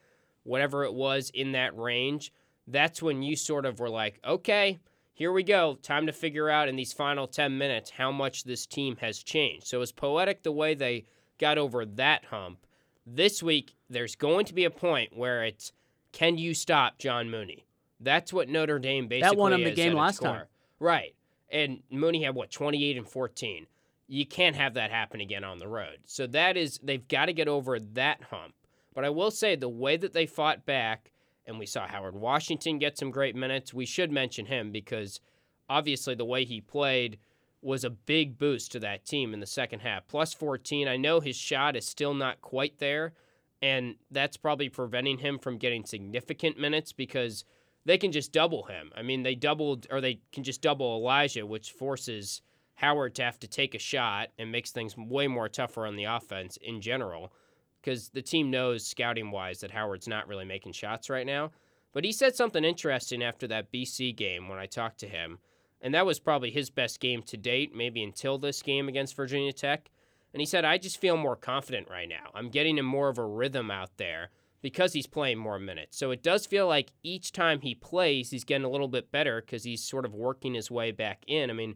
whatever 0.41 0.83
it 0.83 0.93
was 0.93 1.29
in 1.31 1.51
that 1.51 1.77
range, 1.77 2.33
that's 2.65 3.03
when 3.03 3.21
you 3.21 3.35
sort 3.35 3.67
of 3.67 3.79
were 3.79 3.89
like, 3.89 4.19
okay, 4.25 4.79
here 5.19 5.33
we 5.33 5.43
go. 5.43 5.77
Time 5.81 6.05
to 6.05 6.13
figure 6.13 6.49
out 6.49 6.69
in 6.69 6.77
these 6.77 6.93
final 6.93 7.27
10 7.27 7.57
minutes 7.57 7.89
how 7.89 8.09
much 8.09 8.45
this 8.45 8.65
team 8.65 8.95
has 9.01 9.21
changed. 9.21 9.67
So 9.67 9.81
it's 9.81 9.91
poetic 9.91 10.43
the 10.43 10.51
way 10.53 10.75
they 10.75 11.03
got 11.37 11.57
over 11.57 11.85
that 11.85 12.23
hump. 12.23 12.65
This 13.05 13.43
week, 13.43 13.75
there's 13.89 14.15
going 14.15 14.45
to 14.45 14.53
be 14.53 14.63
a 14.63 14.69
point 14.69 15.17
where 15.17 15.43
it's 15.43 15.73
can 16.13 16.37
you 16.37 16.53
stop 16.53 16.99
John 16.99 17.29
Mooney? 17.29 17.65
That's 17.99 18.31
what 18.31 18.47
Notre 18.47 18.79
Dame 18.79 19.09
basically 19.09 19.35
won 19.35 19.51
'em 19.51 19.65
the 19.65 19.71
game 19.71 19.91
last 19.91 20.21
time. 20.21 20.45
Right. 20.79 21.13
And 21.49 21.83
Mooney 21.89 22.23
had 22.23 22.33
what, 22.33 22.49
28 22.49 22.95
and 22.95 23.07
14. 23.07 23.67
You 24.07 24.25
can't 24.25 24.55
have 24.55 24.75
that 24.75 24.89
happen 24.89 25.19
again 25.19 25.43
on 25.43 25.59
the 25.59 25.67
road. 25.67 25.97
So 26.05 26.27
that 26.27 26.55
is 26.55 26.79
they've 26.81 27.05
got 27.09 27.25
to 27.25 27.33
get 27.33 27.49
over 27.49 27.77
that 27.77 28.23
hump. 28.31 28.53
But 28.93 29.03
I 29.03 29.09
will 29.09 29.31
say 29.31 29.57
the 29.57 29.67
way 29.67 29.97
that 29.97 30.13
they 30.13 30.25
fought 30.25 30.65
back 30.65 31.11
and 31.49 31.59
we 31.59 31.65
saw 31.65 31.87
Howard 31.87 32.15
Washington 32.15 32.77
get 32.77 32.97
some 32.97 33.11
great 33.11 33.35
minutes. 33.35 33.73
We 33.73 33.85
should 33.85 34.11
mention 34.11 34.45
him 34.45 34.71
because 34.71 35.19
obviously 35.67 36.15
the 36.15 36.23
way 36.23 36.45
he 36.45 36.61
played 36.61 37.17
was 37.61 37.83
a 37.83 37.89
big 37.89 38.37
boost 38.37 38.71
to 38.71 38.79
that 38.79 39.03
team 39.03 39.33
in 39.33 39.39
the 39.39 39.45
second 39.45 39.79
half. 39.81 40.07
Plus 40.07 40.33
14. 40.33 40.87
I 40.87 40.95
know 40.95 41.19
his 41.19 41.35
shot 41.35 41.75
is 41.75 41.85
still 41.85 42.13
not 42.13 42.39
quite 42.41 42.79
there, 42.79 43.13
and 43.61 43.95
that's 44.11 44.37
probably 44.37 44.69
preventing 44.69 45.17
him 45.17 45.39
from 45.39 45.57
getting 45.57 45.83
significant 45.83 46.57
minutes 46.57 46.93
because 46.93 47.43
they 47.83 47.97
can 47.97 48.11
just 48.11 48.31
double 48.31 48.63
him. 48.63 48.91
I 48.95 49.01
mean, 49.01 49.23
they 49.23 49.35
doubled 49.35 49.87
or 49.89 49.99
they 49.99 50.21
can 50.31 50.43
just 50.43 50.61
double 50.61 50.95
Elijah, 50.97 51.45
which 51.45 51.71
forces 51.71 52.41
Howard 52.75 53.15
to 53.15 53.23
have 53.23 53.39
to 53.39 53.47
take 53.47 53.75
a 53.75 53.79
shot 53.79 54.29
and 54.37 54.51
makes 54.51 54.71
things 54.71 54.95
way 54.95 55.27
more 55.27 55.49
tougher 55.49 55.85
on 55.85 55.97
the 55.97 56.05
offense 56.05 56.57
in 56.61 56.79
general 56.79 57.33
because 57.81 58.09
the 58.09 58.21
team 58.21 58.49
knows 58.51 58.85
scouting 58.85 59.31
wise 59.31 59.59
that 59.61 59.71
Howard's 59.71 60.07
not 60.07 60.27
really 60.27 60.45
making 60.45 60.73
shots 60.73 61.09
right 61.09 61.25
now. 61.25 61.51
But 61.91 62.03
he 62.03 62.11
said 62.11 62.35
something 62.35 62.63
interesting 62.63 63.23
after 63.23 63.47
that 63.47 63.71
BC 63.71 64.15
game 64.15 64.47
when 64.47 64.59
I 64.59 64.67
talked 64.67 64.99
to 64.99 65.07
him, 65.07 65.39
and 65.81 65.93
that 65.93 66.05
was 66.05 66.19
probably 66.19 66.51
his 66.51 66.69
best 66.69 66.99
game 66.99 67.23
to 67.23 67.37
date, 67.37 67.75
maybe 67.75 68.03
until 68.03 68.37
this 68.37 68.61
game 68.61 68.87
against 68.87 69.15
Virginia 69.15 69.53
Tech. 69.53 69.89
And 70.33 70.41
he 70.41 70.45
said, 70.45 70.65
I 70.65 70.77
just 70.77 71.01
feel 71.01 71.17
more 71.17 71.35
confident 71.35 71.89
right 71.89 72.07
now. 72.07 72.29
I'm 72.35 72.49
getting 72.49 72.77
him 72.77 72.85
more 72.85 73.09
of 73.09 73.17
a 73.17 73.25
rhythm 73.25 73.71
out 73.71 73.97
there 73.97 74.29
because 74.61 74.93
he's 74.93 75.07
playing 75.07 75.39
more 75.39 75.57
minutes. 75.57 75.97
So 75.97 76.11
it 76.11 76.21
does 76.21 76.45
feel 76.45 76.67
like 76.67 76.91
each 77.01 77.31
time 77.31 77.61
he 77.61 77.73
plays, 77.73 78.29
he's 78.29 78.43
getting 78.43 78.65
a 78.65 78.69
little 78.69 78.87
bit 78.87 79.11
better 79.11 79.41
because 79.41 79.63
he's 79.63 79.83
sort 79.83 80.05
of 80.05 80.13
working 80.13 80.53
his 80.53 80.69
way 80.69 80.91
back 80.91 81.23
in. 81.27 81.49
I 81.49 81.53
mean, 81.53 81.75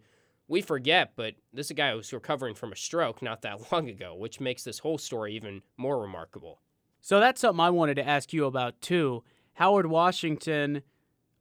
we 0.54 0.62
forget, 0.62 1.14
but 1.16 1.34
this 1.52 1.66
is 1.68 1.72
a 1.72 1.74
guy 1.74 1.90
who 1.90 1.98
was 1.98 2.14
recovering 2.14 2.54
from 2.54 2.72
a 2.72 2.76
stroke 2.76 3.24
not 3.24 3.42
that 3.42 3.60
long 3.72 3.90
ago, 3.90 4.14
which 4.14 4.40
makes 4.40 4.64
this 4.64 4.80
whole 4.80 5.00
story 5.00 5.36
even 5.36 5.64
more 5.78 6.00
remarkable. 6.00 6.62
So 7.02 7.20
that's 7.20 7.42
something 7.42 7.60
I 7.60 7.72
wanted 7.72 7.96
to 7.96 8.08
ask 8.08 8.32
you 8.32 8.46
about 8.46 8.80
too. 8.80 9.24
Howard 9.54 9.88
Washington 9.88 10.84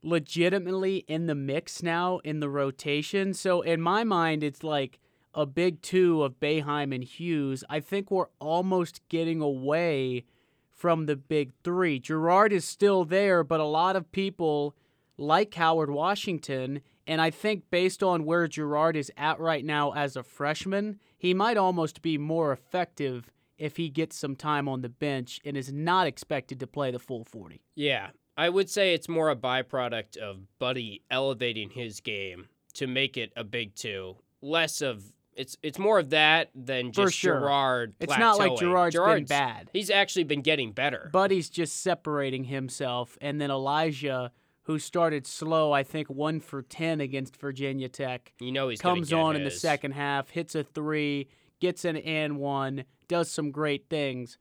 legitimately 0.02 1.04
in 1.08 1.26
the 1.26 1.34
mix 1.34 1.82
now 1.82 2.18
in 2.24 2.40
the 2.40 2.48
rotation. 2.48 3.34
So 3.34 3.60
in 3.60 3.82
my 3.82 4.02
mind 4.02 4.42
it's 4.42 4.64
like 4.64 4.98
a 5.34 5.44
big 5.44 5.82
2 5.82 6.22
of 6.22 6.40
Boeheim 6.40 6.94
and 6.94 7.04
Hughes. 7.04 7.62
I 7.68 7.80
think 7.80 8.10
we're 8.10 8.26
almost 8.40 9.06
getting 9.10 9.42
away 9.42 10.24
from 10.70 11.04
the 11.04 11.16
big 11.16 11.52
3. 11.62 12.00
Girard 12.00 12.52
is 12.52 12.64
still 12.64 13.04
there, 13.04 13.44
but 13.44 13.60
a 13.60 13.64
lot 13.64 13.94
of 13.94 14.10
people 14.10 14.74
like 15.18 15.54
Howard 15.54 15.90
Washington 15.90 16.80
and 17.12 17.20
I 17.20 17.28
think 17.28 17.64
based 17.70 18.02
on 18.02 18.24
where 18.24 18.48
Girard 18.48 18.96
is 18.96 19.12
at 19.18 19.38
right 19.38 19.62
now 19.62 19.92
as 19.92 20.16
a 20.16 20.22
freshman, 20.22 20.98
he 21.18 21.34
might 21.34 21.58
almost 21.58 22.00
be 22.00 22.16
more 22.16 22.52
effective 22.52 23.30
if 23.58 23.76
he 23.76 23.90
gets 23.90 24.16
some 24.16 24.34
time 24.34 24.66
on 24.66 24.80
the 24.80 24.88
bench 24.88 25.38
and 25.44 25.54
is 25.54 25.70
not 25.70 26.06
expected 26.06 26.58
to 26.60 26.66
play 26.66 26.90
the 26.90 26.98
full 26.98 27.22
40. 27.22 27.60
Yeah, 27.74 28.12
I 28.34 28.48
would 28.48 28.70
say 28.70 28.94
it's 28.94 29.10
more 29.10 29.28
a 29.28 29.36
byproduct 29.36 30.16
of 30.16 30.38
Buddy 30.58 31.02
elevating 31.10 31.68
his 31.68 32.00
game 32.00 32.48
to 32.72 32.86
make 32.86 33.18
it 33.18 33.30
a 33.36 33.44
big 33.44 33.74
two. 33.74 34.16
Less 34.40 34.80
of 34.80 35.04
it's 35.36 35.58
it's 35.62 35.78
more 35.78 35.98
of 35.98 36.08
that 36.10 36.48
than 36.54 36.92
just 36.92 37.14
sure. 37.14 37.40
Girard. 37.40 37.94
It's 38.00 38.16
not 38.16 38.38
like 38.38 38.52
plateauing. 38.52 38.92
Girard's 38.92 38.96
been 38.96 39.24
bad. 39.26 39.68
He's 39.74 39.90
actually 39.90 40.24
been 40.24 40.40
getting 40.40 40.72
better. 40.72 41.10
Buddy's 41.12 41.50
just 41.50 41.82
separating 41.82 42.44
himself, 42.44 43.18
and 43.20 43.38
then 43.38 43.50
Elijah, 43.50 44.32
who 44.64 44.78
started 44.78 45.26
slow, 45.26 45.72
I 45.72 45.82
think 45.82 46.08
one 46.08 46.40
for 46.40 46.62
10 46.62 47.00
against 47.00 47.36
Virginia 47.36 47.88
Tech, 47.88 48.32
you 48.40 48.52
know 48.52 48.68
he's 48.68 48.80
comes 48.80 49.12
on 49.12 49.36
in 49.36 49.44
the 49.44 49.50
second 49.50 49.92
half, 49.92 50.30
hits 50.30 50.54
a 50.54 50.62
three, 50.62 51.28
gets 51.60 51.84
an 51.84 51.96
and 51.96 52.38
one, 52.38 52.84
does 53.08 53.30
some 53.30 53.50
great 53.50 53.86
things. 53.88 54.38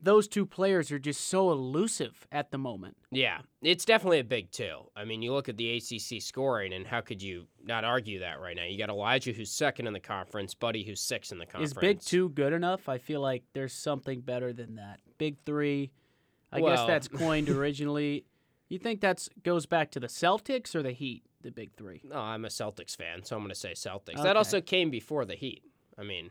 Those 0.00 0.28
two 0.28 0.46
players 0.46 0.92
are 0.92 0.98
just 0.98 1.26
so 1.26 1.50
elusive 1.50 2.26
at 2.30 2.52
the 2.52 2.58
moment. 2.58 2.96
Yeah, 3.10 3.40
it's 3.62 3.84
definitely 3.84 4.20
a 4.20 4.24
big 4.24 4.52
two. 4.52 4.90
I 4.94 5.04
mean, 5.04 5.22
you 5.22 5.32
look 5.32 5.48
at 5.48 5.56
the 5.56 5.76
ACC 5.76 6.22
scoring, 6.22 6.72
and 6.72 6.86
how 6.86 7.00
could 7.00 7.20
you 7.20 7.46
not 7.64 7.84
argue 7.84 8.20
that 8.20 8.40
right 8.40 8.54
now? 8.54 8.64
You 8.64 8.78
got 8.78 8.90
Elijah, 8.90 9.32
who's 9.32 9.50
second 9.50 9.88
in 9.88 9.92
the 9.92 10.00
conference, 10.00 10.54
Buddy, 10.54 10.84
who's 10.84 11.00
sixth 11.00 11.32
in 11.32 11.38
the 11.38 11.46
conference. 11.46 11.72
Is 11.72 11.78
Big 11.78 12.00
Two 12.00 12.28
good 12.28 12.52
enough? 12.52 12.88
I 12.88 12.98
feel 12.98 13.20
like 13.20 13.42
there's 13.54 13.72
something 13.72 14.20
better 14.20 14.52
than 14.52 14.76
that. 14.76 15.00
Big 15.18 15.36
Three, 15.44 15.90
I 16.52 16.60
guess 16.60 16.86
that's 16.86 17.08
coined 17.08 17.48
originally. 17.48 18.24
You 18.68 18.78
think 18.78 19.00
that's 19.00 19.28
goes 19.42 19.66
back 19.66 19.90
to 19.92 20.00
the 20.00 20.06
Celtics 20.08 20.74
or 20.74 20.82
the 20.82 20.92
Heat? 20.92 21.24
The 21.40 21.50
Big 21.50 21.72
Three. 21.76 22.00
No, 22.04 22.16
I'm 22.18 22.44
a 22.44 22.48
Celtics 22.48 22.96
fan, 22.96 23.22
so 23.24 23.36
I'm 23.36 23.42
going 23.42 23.50
to 23.50 23.54
say 23.54 23.72
Celtics. 23.72 24.14
Okay. 24.14 24.22
That 24.22 24.36
also 24.36 24.60
came 24.60 24.90
before 24.90 25.24
the 25.24 25.34
Heat. 25.36 25.62
I 25.98 26.02
mean, 26.02 26.30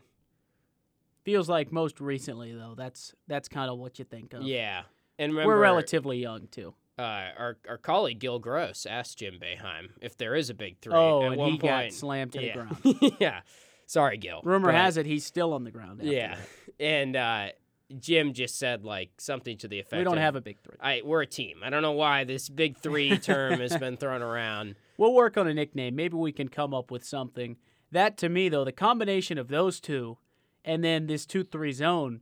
Feels 1.24 1.48
like 1.48 1.70
most 1.72 2.00
recently 2.00 2.52
though. 2.54 2.74
That's 2.76 3.14
that's 3.26 3.48
kind 3.48 3.70
of 3.70 3.78
what 3.78 3.98
you 3.98 4.04
think 4.04 4.32
of. 4.34 4.42
yeah. 4.42 4.82
And 5.18 5.32
remember, 5.32 5.54
We're 5.54 5.60
relatively 5.60 6.18
young 6.18 6.46
too. 6.48 6.74
uh, 6.98 7.02
our 7.36 7.58
our 7.68 7.76
colleague 7.76 8.18
Gil 8.20 8.38
Gross 8.38 8.86
asked 8.86 9.18
Jim 9.18 9.38
Boeheim 9.40 9.90
if 10.00 10.16
there 10.16 10.34
is 10.34 10.48
a 10.48 10.54
big 10.54 10.78
three. 10.80 10.94
Oh, 10.94 11.24
at 11.24 11.32
and 11.32 11.40
he 11.40 11.50
point. 11.58 11.62
got 11.62 11.92
slammed 11.92 12.32
to 12.32 12.42
yeah. 12.42 12.52
the 12.82 12.92
ground. 12.92 13.16
yeah. 13.20 13.40
Sorry, 13.86 14.16
Gil. 14.16 14.40
Rumor 14.44 14.68
but- 14.68 14.74
has 14.76 14.96
it 14.96 15.06
he's 15.06 15.24
still 15.26 15.52
on 15.52 15.64
the 15.64 15.70
ground. 15.70 16.00
after 16.00 16.12
Yeah, 16.12 16.36
that. 16.36 16.82
and 16.82 17.16
uh, 17.16 17.48
Jim 17.98 18.32
just 18.32 18.58
said 18.58 18.84
like 18.84 19.10
something 19.18 19.56
to 19.58 19.68
the 19.68 19.78
effect. 19.78 19.98
we 19.98 20.04
don't 20.04 20.18
of, 20.18 20.22
have 20.22 20.36
a 20.36 20.40
big 20.40 20.60
three. 20.60 20.76
I 20.80 21.02
we're 21.04 21.22
a 21.22 21.26
team. 21.26 21.60
I 21.62 21.70
don't 21.70 21.82
know 21.82 21.92
why 21.92 22.24
this 22.24 22.48
big 22.48 22.76
three 22.76 23.18
term 23.18 23.60
has 23.60 23.76
been 23.76 23.96
thrown 23.98 24.22
around. 24.22 24.74
We'll 24.96 25.14
work 25.14 25.36
on 25.36 25.46
a 25.46 25.54
nickname. 25.54 25.96
Maybe 25.96 26.16
we 26.16 26.32
can 26.32 26.48
come 26.48 26.74
up 26.74 26.90
with 26.90 27.04
something. 27.04 27.56
That 27.90 28.18
to 28.18 28.28
me 28.28 28.48
though, 28.48 28.64
the 28.64 28.72
combination 28.72 29.38
of 29.38 29.48
those 29.48 29.80
two, 29.80 30.18
and 30.64 30.84
then 30.84 31.06
this 31.06 31.24
two-three 31.24 31.72
zone. 31.72 32.20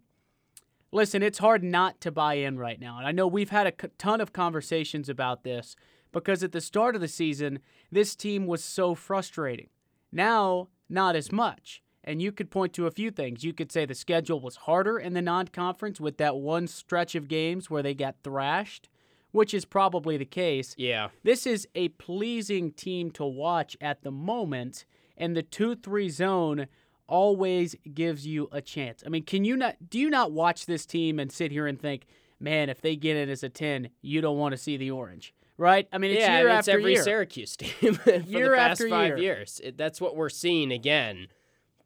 Listen, 0.93 1.23
it's 1.23 1.39
hard 1.39 1.65
not 1.65 2.01
to 2.01 2.13
buy 2.13 2.35
in 2.35 2.59
right 2.59 2.81
now, 2.81 2.99
and 2.99 3.07
I 3.07 3.13
know 3.13 3.27
we've 3.27 3.51
had 3.51 3.67
a 3.67 3.89
ton 3.99 4.21
of 4.21 4.33
conversations 4.33 5.09
about 5.09 5.43
this 5.43 5.75
because 6.13 6.43
at 6.45 6.53
the 6.53 6.61
start 6.61 6.95
of 6.95 7.01
the 7.01 7.09
season, 7.09 7.59
this 7.91 8.15
team 8.15 8.47
was 8.47 8.63
so 8.63 8.95
frustrating. 8.95 9.69
Now, 10.13 10.69
not 10.89 11.17
as 11.17 11.33
much. 11.33 11.83
And 12.07 12.23
you 12.23 12.31
could 12.31 12.51
point 12.51 12.73
to 12.75 12.87
a 12.87 12.90
few 12.90 13.11
things. 13.11 13.42
You 13.42 13.53
could 13.53 13.73
say 13.73 13.85
the 13.85 13.95
schedule 13.95 14.40
was 14.40 14.57
harder 14.57 14.99
in 14.99 15.14
the 15.14 15.23
non 15.23 15.49
conference 15.49 16.01
with 16.01 16.19
that 16.19 16.37
one 16.37 16.69
stretch 16.69 17.14
of 17.14 17.27
games 17.29 17.69
where 17.69 17.83
they 17.83 17.95
got 17.95 18.14
thrashed, 18.23 18.88
which 19.33 19.53
is 19.53 19.64
probably 19.64 20.16
the 20.16 20.25
case. 20.25 20.75
Yeah, 20.79 21.09
This 21.25 21.47
is 21.47 21.66
a 21.75 21.88
pleasing 21.88 22.71
team 22.73 23.11
to 23.12 23.25
watch 23.25 23.77
at 23.81 24.03
the 24.03 24.12
moment, 24.12 24.85
and 25.16 25.37
the 25.37 25.42
2 25.42 25.75
3 25.77 26.09
zone 26.09 26.66
always 27.09 27.75
gives 27.95 28.27
you 28.27 28.49
a 28.53 28.61
chance. 28.61 29.03
I 29.05 29.09
mean, 29.09 29.25
can 29.25 29.45
you 29.45 29.57
not 29.57 29.77
do 29.90 29.99
you 29.99 30.11
not 30.11 30.33
watch 30.33 30.66
this 30.66 30.87
team 30.87 31.19
and 31.19 31.31
sit 31.33 31.51
here 31.51 31.66
and 31.66 31.81
think, 31.81 32.07
man, 32.40 32.69
if 32.69 32.81
they 32.81 32.97
get 32.97 33.16
it 33.16 33.29
as 33.29 33.42
a 33.42 33.49
10, 33.49 33.88
you 34.03 34.21
don't 34.21 34.38
want 34.38 34.53
to 34.53 34.57
see 34.59 34.77
the 34.77 34.90
orange, 34.90 35.35
right? 35.57 35.88
I 35.92 35.99
mean, 35.99 36.12
it's 36.12 36.21
yeah, 36.21 36.38
year 36.38 36.49
it's 36.49 36.59
after 36.69 36.79
every 36.79 36.92
year. 36.95 37.03
Syracuse 37.03 37.57
team 37.59 37.95
for 37.95 38.11
Year 38.14 38.51
the 38.51 38.57
past 38.57 38.81
after 38.81 38.88
five 38.88 39.09
year. 39.09 39.19
years. 39.19 39.61
It, 39.62 39.77
that's 39.77 40.01
what 40.01 40.16
we're 40.16 40.29
seeing 40.29 40.71
again. 40.73 41.29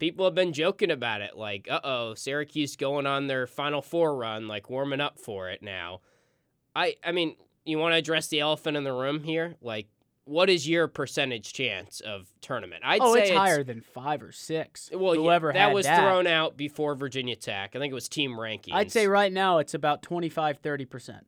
People 0.01 0.25
have 0.25 0.35
been 0.35 0.51
joking 0.51 0.91
about 0.91 1.21
it. 1.21 1.37
Like, 1.37 1.67
uh 1.71 1.79
oh, 1.85 2.13
Syracuse 2.15 2.75
going 2.75 3.05
on 3.07 3.27
their 3.27 3.47
Final 3.47 3.81
Four 3.81 4.17
run, 4.17 4.49
like 4.49 4.69
warming 4.69 4.99
up 4.99 5.17
for 5.17 5.49
it 5.49 5.61
now. 5.61 6.01
I, 6.75 6.95
I 7.03 7.13
mean, 7.13 7.35
you 7.63 7.77
want 7.77 7.93
to 7.93 7.97
address 7.97 8.27
the 8.27 8.39
elephant 8.39 8.75
in 8.75 8.83
the 8.83 8.93
room 8.93 9.23
here? 9.23 9.55
Like, 9.61 9.87
what 10.25 10.49
is 10.49 10.67
your 10.67 10.87
percentage 10.87 11.53
chance 11.53 11.99
of 11.99 12.33
tournament? 12.41 12.81
I'd 12.83 13.01
oh, 13.01 13.13
say 13.13 13.27
it's, 13.27 13.31
higher 13.31 13.63
than 13.63 13.81
five 13.81 14.23
or 14.23 14.31
six. 14.31 14.89
Well, 14.91 15.13
whoever 15.13 15.47
yeah, 15.47 15.67
that 15.67 15.73
was 15.73 15.85
that. 15.85 15.99
thrown 15.99 16.25
out 16.25 16.57
before 16.57 16.95
Virginia 16.95 17.35
Tech. 17.35 17.75
I 17.75 17.79
think 17.79 17.91
it 17.91 17.95
was 17.95 18.09
team 18.09 18.31
rankings. 18.31 18.73
I'd 18.73 18.91
say 18.91 19.07
right 19.07 19.31
now 19.31 19.59
it's 19.59 19.75
about 19.75 20.01
25, 20.01 20.57
30 20.57 20.85
percent. 20.85 21.27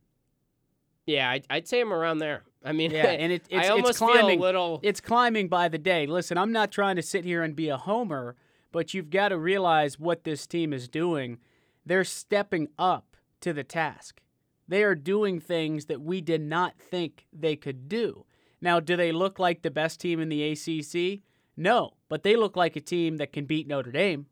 Yeah, 1.06 1.30
I'd, 1.30 1.46
I'd 1.48 1.68
say 1.68 1.80
I'm 1.80 1.92
around 1.92 2.18
there. 2.18 2.42
I 2.64 2.72
mean, 2.72 2.90
Yeah, 2.90 3.04
and 3.04 3.30
it, 3.30 3.44
it's, 3.50 3.66
I 3.66 3.70
almost 3.70 3.90
it's 3.90 3.98
climbing. 3.98 4.38
feel 4.38 4.40
a 4.40 4.46
little. 4.46 4.80
It's 4.82 5.00
climbing 5.00 5.48
by 5.48 5.68
the 5.68 5.78
day. 5.78 6.06
Listen, 6.06 6.38
I'm 6.38 6.50
not 6.50 6.72
trying 6.72 6.96
to 6.96 7.02
sit 7.02 7.24
here 7.24 7.42
and 7.42 7.54
be 7.54 7.68
a 7.68 7.76
homer, 7.76 8.36
but 8.74 8.92
you've 8.92 9.08
got 9.08 9.28
to 9.28 9.38
realize 9.38 10.00
what 10.00 10.24
this 10.24 10.48
team 10.48 10.72
is 10.72 10.88
doing. 10.88 11.38
They're 11.86 12.02
stepping 12.02 12.66
up 12.76 13.16
to 13.40 13.52
the 13.52 13.62
task. 13.62 14.20
They 14.66 14.82
are 14.82 14.96
doing 14.96 15.38
things 15.38 15.84
that 15.84 16.00
we 16.00 16.20
did 16.20 16.40
not 16.40 16.76
think 16.80 17.24
they 17.32 17.54
could 17.54 17.88
do. 17.88 18.24
Now, 18.60 18.80
do 18.80 18.96
they 18.96 19.12
look 19.12 19.38
like 19.38 19.62
the 19.62 19.70
best 19.70 20.00
team 20.00 20.18
in 20.18 20.28
the 20.28 20.42
ACC? 20.42 21.20
No, 21.56 21.92
but 22.08 22.24
they 22.24 22.34
look 22.34 22.56
like 22.56 22.74
a 22.74 22.80
team 22.80 23.18
that 23.18 23.32
can 23.32 23.44
beat 23.44 23.68
Notre 23.68 23.92
Dame. 23.92 24.26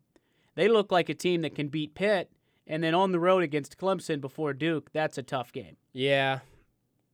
They 0.55 0.67
look 0.67 0.91
like 0.91 1.07
a 1.07 1.13
team 1.13 1.41
that 1.43 1.55
can 1.55 1.69
beat 1.69 1.95
Pitt, 1.95 2.29
and 2.67 2.83
then 2.83 2.93
on 2.93 3.13
the 3.13 3.21
road 3.21 3.43
against 3.43 3.77
Clemson 3.77 4.19
before 4.19 4.51
Duke, 4.51 4.91
that's 4.91 5.17
a 5.17 5.23
tough 5.23 5.53
game. 5.53 5.77
yeah, 5.93 6.39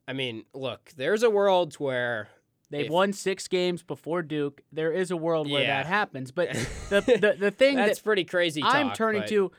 I 0.07 0.13
mean, 0.13 0.45
look, 0.55 0.93
there's 0.97 1.21
a 1.21 1.29
world 1.29 1.75
where 1.75 2.29
They've 2.69 2.85
If- 2.85 2.91
won 2.91 3.13
six 3.13 3.47
games 3.47 3.81
before 3.83 4.21
Duke. 4.21 4.61
There 4.71 4.91
is 4.91 5.11
a 5.11 5.17
world 5.17 5.49
where 5.49 5.65
that 5.65 5.85
happens. 5.85 6.31
But 6.31 6.51
the, 6.89 7.01
the, 7.01 7.35
the 7.39 7.51
thing 7.51 7.75
that's 7.75 7.99
that 7.99 8.03
pretty 8.03 8.25
crazy. 8.25 8.61
I'm 8.63 8.91
turning 8.93 9.21
but- 9.21 9.29
to, 9.29 9.51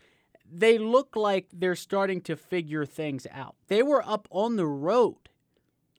they 0.53 0.79
look 0.79 1.16
like 1.16 1.49
they're 1.53 1.75
starting 1.77 2.20
to 2.23 2.37
figure 2.37 2.85
things 2.85 3.27
out. 3.33 3.57
They 3.68 3.83
were 3.83 4.07
up 4.07 4.29
on 4.31 4.57
the 4.57 4.66
road 4.66 5.29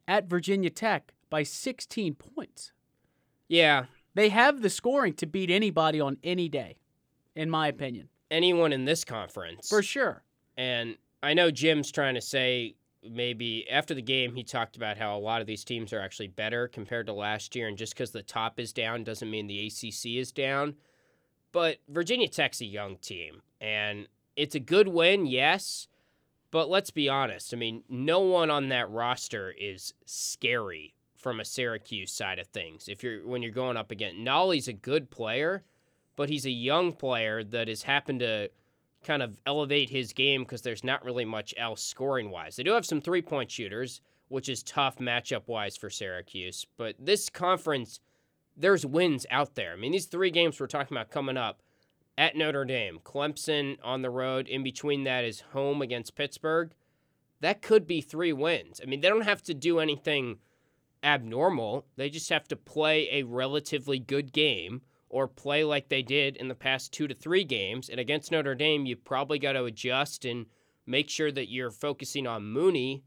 at 0.07 0.25
Virginia 0.25 0.69
Tech 0.69 1.13
by 1.29 1.43
16 1.43 2.15
points. 2.15 2.71
Yeah, 3.47 3.85
They 4.13 4.29
have 4.29 4.61
the 4.61 4.69
scoring 4.69 5.13
to 5.15 5.25
beat 5.25 5.49
anybody 5.49 5.99
on 5.99 6.17
any 6.23 6.47
day, 6.49 6.77
in 7.35 7.49
my 7.49 7.67
opinion, 7.67 8.07
anyone 8.29 8.71
in 8.73 8.85
this 8.85 9.03
conference 9.03 9.67
for 9.69 9.83
sure. 9.83 10.23
And 10.57 10.95
I 11.23 11.33
know 11.33 11.51
Jim's 11.51 11.91
trying 11.91 12.15
to 12.15 12.21
say 12.21 12.75
maybe 13.03 13.69
after 13.69 13.93
the 13.93 14.01
game 14.01 14.35
he 14.35 14.43
talked 14.43 14.75
about 14.75 14.97
how 14.97 15.17
a 15.17 15.19
lot 15.19 15.41
of 15.41 15.47
these 15.47 15.63
teams 15.63 15.91
are 15.93 16.01
actually 16.01 16.27
better 16.27 16.67
compared 16.67 17.07
to 17.07 17.13
last 17.13 17.55
year, 17.55 17.67
and 17.67 17.77
just 17.77 17.93
because 17.93 18.11
the 18.11 18.23
top 18.23 18.59
is 18.59 18.73
down 18.73 19.03
doesn't 19.03 19.29
mean 19.29 19.47
the 19.47 19.67
ACC 19.67 20.17
is 20.17 20.31
down. 20.31 20.75
But 21.51 21.77
Virginia 21.89 22.27
Tech's 22.27 22.61
a 22.61 22.65
young 22.65 22.97
team, 22.97 23.41
and 23.59 24.07
it's 24.35 24.55
a 24.55 24.59
good 24.59 24.87
win, 24.87 25.25
yes. 25.25 25.87
But 26.51 26.69
let's 26.69 26.91
be 26.91 27.07
honest. 27.07 27.53
I 27.53 27.57
mean, 27.57 27.83
no 27.87 28.19
one 28.19 28.49
on 28.49 28.69
that 28.69 28.89
roster 28.89 29.53
is 29.57 29.93
scary 30.05 30.93
from 31.15 31.39
a 31.39 31.45
Syracuse 31.45 32.11
side 32.11 32.39
of 32.39 32.47
things. 32.47 32.89
If 32.89 33.03
you're 33.03 33.25
when 33.25 33.41
you're 33.41 33.51
going 33.51 33.77
up 33.77 33.91
against 33.91 34.17
Nolley's 34.17 34.67
a 34.67 34.73
good 34.73 35.09
player, 35.11 35.63
but 36.15 36.29
he's 36.29 36.45
a 36.45 36.51
young 36.51 36.93
player 36.93 37.43
that 37.43 37.67
has 37.67 37.83
happened 37.83 38.19
to 38.19 38.49
kind 39.03 39.21
of 39.21 39.37
elevate 39.45 39.89
his 39.89 40.13
game 40.13 40.43
because 40.43 40.61
there's 40.61 40.83
not 40.83 41.03
really 41.03 41.25
much 41.25 41.53
else 41.57 41.83
scoring 41.83 42.29
wise. 42.29 42.55
They 42.55 42.63
do 42.63 42.73
have 42.73 42.85
some 42.85 43.01
three 43.01 43.21
point 43.21 43.51
shooters, 43.51 44.01
which 44.27 44.49
is 44.49 44.63
tough 44.63 44.97
matchup 44.97 45.47
wise 45.47 45.77
for 45.77 45.89
Syracuse. 45.89 46.65
But 46.77 46.95
this 46.99 47.29
conference, 47.29 47.99
there's 48.55 48.85
wins 48.85 49.25
out 49.29 49.55
there. 49.55 49.73
I 49.73 49.75
mean, 49.75 49.91
these 49.91 50.05
three 50.05 50.31
games 50.31 50.59
we're 50.59 50.67
talking 50.67 50.95
about 50.95 51.09
coming 51.09 51.37
up 51.37 51.61
at 52.17 52.35
Notre 52.35 52.65
Dame, 52.65 52.99
Clemson 53.03 53.77
on 53.83 54.01
the 54.01 54.09
road. 54.09 54.47
In 54.47 54.63
between 54.63 55.03
that 55.05 55.23
is 55.23 55.41
home 55.53 55.81
against 55.81 56.15
Pittsburgh. 56.15 56.71
That 57.39 57.63
could 57.63 57.87
be 57.87 58.01
three 58.01 58.33
wins. 58.33 58.79
I 58.81 58.85
mean, 58.85 59.01
they 59.01 59.09
don't 59.09 59.21
have 59.21 59.41
to 59.43 59.53
do 59.55 59.79
anything 59.79 60.37
abnormal. 61.03 61.85
They 61.95 62.09
just 62.09 62.29
have 62.29 62.47
to 62.49 62.55
play 62.55 63.09
a 63.11 63.23
relatively 63.23 63.97
good 63.97 64.31
game 64.31 64.81
or 65.11 65.27
play 65.27 65.63
like 65.63 65.89
they 65.89 66.01
did 66.01 66.37
in 66.37 66.47
the 66.47 66.55
past 66.55 66.91
two 66.91 67.07
to 67.07 67.13
three 67.13 67.43
games. 67.43 67.89
And 67.89 67.99
against 67.99 68.31
Notre 68.31 68.55
Dame, 68.55 68.85
you 68.85 68.95
probably 68.95 69.37
got 69.37 69.53
to 69.53 69.65
adjust 69.65 70.25
and 70.25 70.45
make 70.85 71.09
sure 71.09 71.31
that 71.31 71.51
you're 71.51 71.69
focusing 71.71 72.25
on 72.25 72.43
Mooney. 72.45 73.03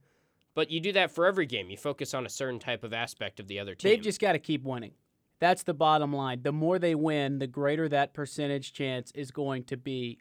But 0.55 0.71
you 0.71 0.79
do 0.79 0.93
that 0.93 1.11
for 1.11 1.27
every 1.27 1.47
game. 1.47 1.71
You 1.71 1.77
focus 1.77 2.15
on 2.15 2.25
a 2.25 2.29
certain 2.29 2.61
type 2.61 2.85
of 2.85 2.93
aspect 2.93 3.41
of 3.41 3.49
the 3.49 3.59
other 3.59 3.75
team. 3.75 3.91
They've 3.91 4.03
just 4.03 4.21
got 4.21 4.33
to 4.33 4.39
keep 4.39 4.63
winning. 4.63 4.93
That's 5.41 5.65
the 5.65 5.75
bottom 5.75 6.13
line. 6.13 6.43
The 6.43 6.53
more 6.53 6.79
they 6.79 6.95
win, 6.95 7.41
the 7.41 7.49
greater 7.49 7.89
that 7.89 8.15
percentage 8.15 8.73
chance 8.73 9.11
is 9.17 9.31
going 9.33 9.65
to 9.65 9.77
be. 9.77 10.19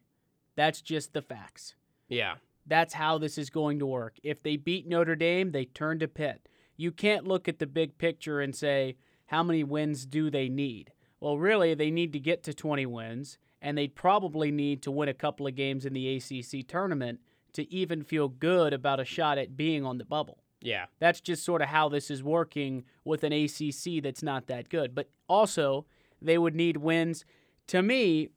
That's 0.56 0.82
just 0.82 1.14
the 1.14 1.22
facts. 1.22 1.76
yeah. 2.10 2.36
That's 2.66 2.94
how 2.94 3.18
this 3.18 3.38
is 3.38 3.50
going 3.50 3.80
to 3.80 3.86
work. 3.86 4.16
If 4.24 4.42
they 4.42 4.56
beat 4.56 4.88
Notre 4.88 5.18
Dame, 5.18 5.52
they 5.52 5.66
turn 5.66 6.00
to 6.00 6.08
Pitt. 6.08 6.48
You 6.78 6.94
can't 6.94 7.28
look 7.28 7.50
at 7.50 7.60
the 7.60 7.68
big 7.68 7.98
picture 7.98 8.40
and 8.40 8.56
say, 8.56 8.96
how 9.26 9.44
many 9.44 9.66
wins 9.66 10.06
do 10.06 10.30
they 10.30 10.48
need? 10.48 10.94
Well, 11.24 11.38
really, 11.38 11.74
they 11.74 11.90
need 11.90 12.12
to 12.12 12.20
get 12.20 12.44
to 12.44 12.54
20 12.54 12.86
wins, 12.86 13.38
and 13.62 13.78
they 13.78 13.88
probably 13.88 14.52
need 14.52 14.82
to 14.82 14.92
win 14.92 15.08
a 15.08 15.14
couple 15.14 15.48
of 15.48 15.56
games 15.56 15.86
in 15.86 15.94
the 15.94 16.18
ACC 16.18 16.68
tournament 16.68 17.22
to 17.54 17.74
even 17.74 18.04
feel 18.04 18.28
good 18.28 18.74
about 18.74 19.00
a 19.00 19.06
shot 19.06 19.38
at 19.38 19.56
being 19.56 19.86
on 19.86 20.00
the 20.00 20.04
bubble. 20.04 20.44
Yeah. 20.60 20.88
That's 21.00 21.22
just 21.22 21.46
sort 21.46 21.62
of 21.62 21.70
how 21.70 21.88
this 21.88 22.12
is 22.12 22.22
working 22.22 22.84
with 23.06 23.24
an 23.24 23.32
ACC 23.32 24.04
that's 24.04 24.22
not 24.22 24.48
that 24.48 24.68
good. 24.68 24.94
But 24.94 25.12
also, 25.30 25.86
they 26.22 26.38
would 26.38 26.56
need 26.56 26.76
wins. 26.76 27.24
To 27.68 27.82
me, 27.82 28.28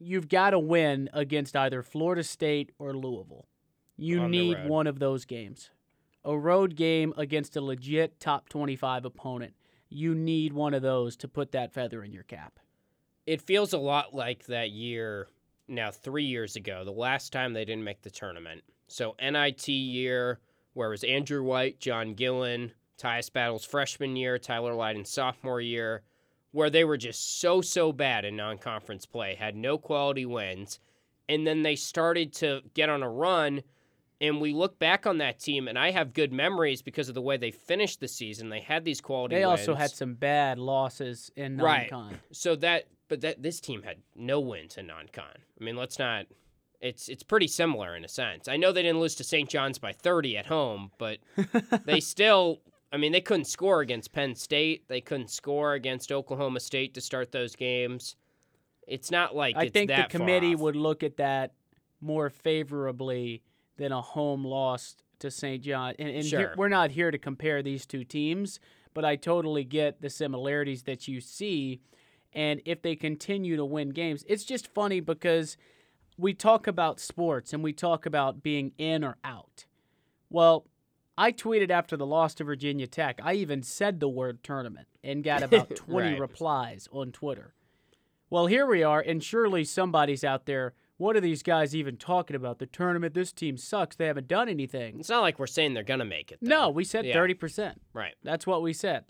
you've 0.00 0.28
got 0.28 0.50
to 0.50 0.58
win 0.58 1.08
against 1.12 1.54
either 1.54 1.80
Florida 1.80 2.24
State 2.24 2.72
or 2.76 2.92
Louisville. 2.92 3.46
You 3.96 4.22
On 4.22 4.32
need 4.32 4.66
one 4.66 4.88
of 4.88 4.98
those 4.98 5.24
games. 5.26 5.70
A 6.24 6.36
road 6.36 6.74
game 6.74 7.14
against 7.16 7.54
a 7.54 7.60
legit 7.60 8.18
top 8.18 8.48
25 8.48 9.04
opponent. 9.04 9.54
You 9.88 10.14
need 10.14 10.52
one 10.52 10.74
of 10.74 10.82
those 10.82 11.16
to 11.16 11.28
put 11.28 11.52
that 11.52 11.72
feather 11.72 12.02
in 12.02 12.12
your 12.12 12.22
cap. 12.24 12.58
It 13.26 13.40
feels 13.40 13.72
a 13.72 13.78
lot 13.78 14.14
like 14.14 14.46
that 14.46 14.70
year, 14.70 15.28
now 15.68 15.90
three 15.90 16.24
years 16.24 16.56
ago, 16.56 16.84
the 16.84 16.90
last 16.90 17.32
time 17.32 17.52
they 17.52 17.64
didn't 17.64 17.84
make 17.84 18.02
the 18.02 18.10
tournament. 18.10 18.62
So, 18.86 19.14
NIT 19.20 19.68
year, 19.68 20.40
where 20.74 20.88
it 20.88 20.90
was 20.90 21.04
Andrew 21.04 21.42
White, 21.42 21.80
John 21.80 22.14
Gillon, 22.14 22.72
Tyus 22.98 23.32
Battle's 23.32 23.64
freshman 23.64 24.16
year, 24.16 24.38
Tyler 24.38 24.74
Lydon's 24.74 25.10
sophomore 25.10 25.60
year, 25.60 26.02
where 26.52 26.70
they 26.70 26.84
were 26.84 26.96
just 26.96 27.40
so, 27.40 27.60
so 27.60 27.92
bad 27.92 28.24
in 28.24 28.36
non 28.36 28.58
conference 28.58 29.06
play, 29.06 29.34
had 29.34 29.56
no 29.56 29.78
quality 29.78 30.26
wins. 30.26 30.78
And 31.28 31.46
then 31.46 31.62
they 31.62 31.76
started 31.76 32.32
to 32.34 32.60
get 32.74 32.90
on 32.90 33.02
a 33.02 33.08
run. 33.08 33.62
And 34.20 34.40
we 34.40 34.52
look 34.52 34.78
back 34.78 35.06
on 35.06 35.18
that 35.18 35.40
team, 35.40 35.66
and 35.66 35.78
I 35.78 35.90
have 35.90 36.14
good 36.14 36.32
memories 36.32 36.82
because 36.82 37.08
of 37.08 37.14
the 37.14 37.22
way 37.22 37.36
they 37.36 37.50
finished 37.50 38.00
the 38.00 38.08
season. 38.08 38.48
They 38.48 38.60
had 38.60 38.84
these 38.84 39.00
quality 39.00 39.34
They 39.34 39.44
also 39.44 39.74
had 39.74 39.90
some 39.90 40.14
bad 40.14 40.58
losses 40.58 41.30
in 41.36 41.56
non-con. 41.56 42.10
Right. 42.10 42.20
So 42.30 42.54
that, 42.56 42.84
but 43.08 43.22
that 43.22 43.42
this 43.42 43.60
team 43.60 43.82
had 43.82 43.98
no 44.14 44.40
wins 44.40 44.76
in 44.76 44.86
non-con. 44.86 45.24
I 45.60 45.64
mean, 45.64 45.76
let's 45.76 45.98
not. 45.98 46.26
It's 46.80 47.08
it's 47.08 47.22
pretty 47.22 47.48
similar 47.48 47.96
in 47.96 48.04
a 48.04 48.08
sense. 48.08 48.46
I 48.46 48.56
know 48.56 48.70
they 48.70 48.82
didn't 48.82 49.00
lose 49.00 49.14
to 49.16 49.24
St. 49.24 49.48
John's 49.48 49.78
by 49.78 49.92
30 49.92 50.36
at 50.36 50.46
home, 50.46 50.90
but 50.98 51.18
they 51.84 52.00
still. 52.00 52.60
I 52.92 52.96
mean, 52.96 53.10
they 53.10 53.20
couldn't 53.20 53.46
score 53.46 53.80
against 53.80 54.12
Penn 54.12 54.36
State. 54.36 54.86
They 54.86 55.00
couldn't 55.00 55.30
score 55.30 55.72
against 55.72 56.12
Oklahoma 56.12 56.60
State 56.60 56.94
to 56.94 57.00
start 57.00 57.32
those 57.32 57.56
games. 57.56 58.14
It's 58.86 59.10
not 59.10 59.34
like 59.34 59.56
I 59.56 59.68
think 59.68 59.90
the 59.90 60.06
committee 60.08 60.54
would 60.54 60.76
look 60.76 61.02
at 61.02 61.16
that 61.16 61.54
more 62.00 62.30
favorably 62.30 63.42
than 63.76 63.92
a 63.92 64.00
home 64.00 64.44
loss 64.44 64.96
to 65.20 65.30
St. 65.30 65.62
John. 65.62 65.94
And, 65.98 66.08
and 66.08 66.24
here- 66.24 66.54
we're 66.56 66.68
not 66.68 66.90
here 66.92 67.10
to 67.10 67.18
compare 67.18 67.62
these 67.62 67.86
two 67.86 68.04
teams, 68.04 68.60
but 68.92 69.04
I 69.04 69.16
totally 69.16 69.64
get 69.64 70.00
the 70.00 70.10
similarities 70.10 70.82
that 70.84 71.08
you 71.08 71.20
see. 71.20 71.80
And 72.32 72.60
if 72.64 72.82
they 72.82 72.96
continue 72.96 73.56
to 73.56 73.64
win 73.64 73.90
games, 73.90 74.24
it's 74.28 74.44
just 74.44 74.72
funny 74.74 75.00
because 75.00 75.56
we 76.18 76.34
talk 76.34 76.66
about 76.66 77.00
sports 77.00 77.52
and 77.52 77.62
we 77.62 77.72
talk 77.72 78.06
about 78.06 78.42
being 78.42 78.72
in 78.78 79.02
or 79.04 79.16
out. 79.24 79.66
Well, 80.30 80.66
I 81.16 81.30
tweeted 81.30 81.70
after 81.70 81.96
the 81.96 82.06
loss 82.06 82.34
to 82.34 82.44
Virginia 82.44 82.88
Tech. 82.88 83.20
I 83.22 83.34
even 83.34 83.62
said 83.62 84.00
the 84.00 84.08
word 84.08 84.42
tournament 84.42 84.88
and 85.04 85.22
got 85.22 85.42
about 85.44 85.74
20 85.76 86.10
Right. 86.10 86.20
replies 86.20 86.88
on 86.92 87.12
Twitter. 87.12 87.54
Well, 88.30 88.46
here 88.46 88.66
we 88.66 88.82
are, 88.82 89.00
and 89.00 89.22
surely 89.22 89.62
somebody's 89.64 90.24
out 90.24 90.46
there. 90.46 90.74
What 90.96 91.16
are 91.16 91.20
these 91.20 91.42
guys 91.42 91.74
even 91.74 91.96
talking 91.96 92.36
about? 92.36 92.58
The 92.58 92.66
tournament, 92.66 93.14
this 93.14 93.32
team 93.32 93.56
sucks. 93.56 93.96
They 93.96 94.06
haven't 94.06 94.28
done 94.28 94.48
anything. 94.48 95.00
It's 95.00 95.08
not 95.08 95.22
like 95.22 95.38
we're 95.38 95.46
saying 95.48 95.74
they're 95.74 95.82
gonna 95.82 96.04
make 96.04 96.30
it. 96.30 96.38
No, 96.40 96.70
we 96.70 96.84
said 96.84 97.04
Yeah. 97.04 97.14
30%. 97.16 97.80
right. 97.92 98.14
That's 98.22 98.46
what 98.46 98.62
we 98.62 98.72
said. 98.72 99.04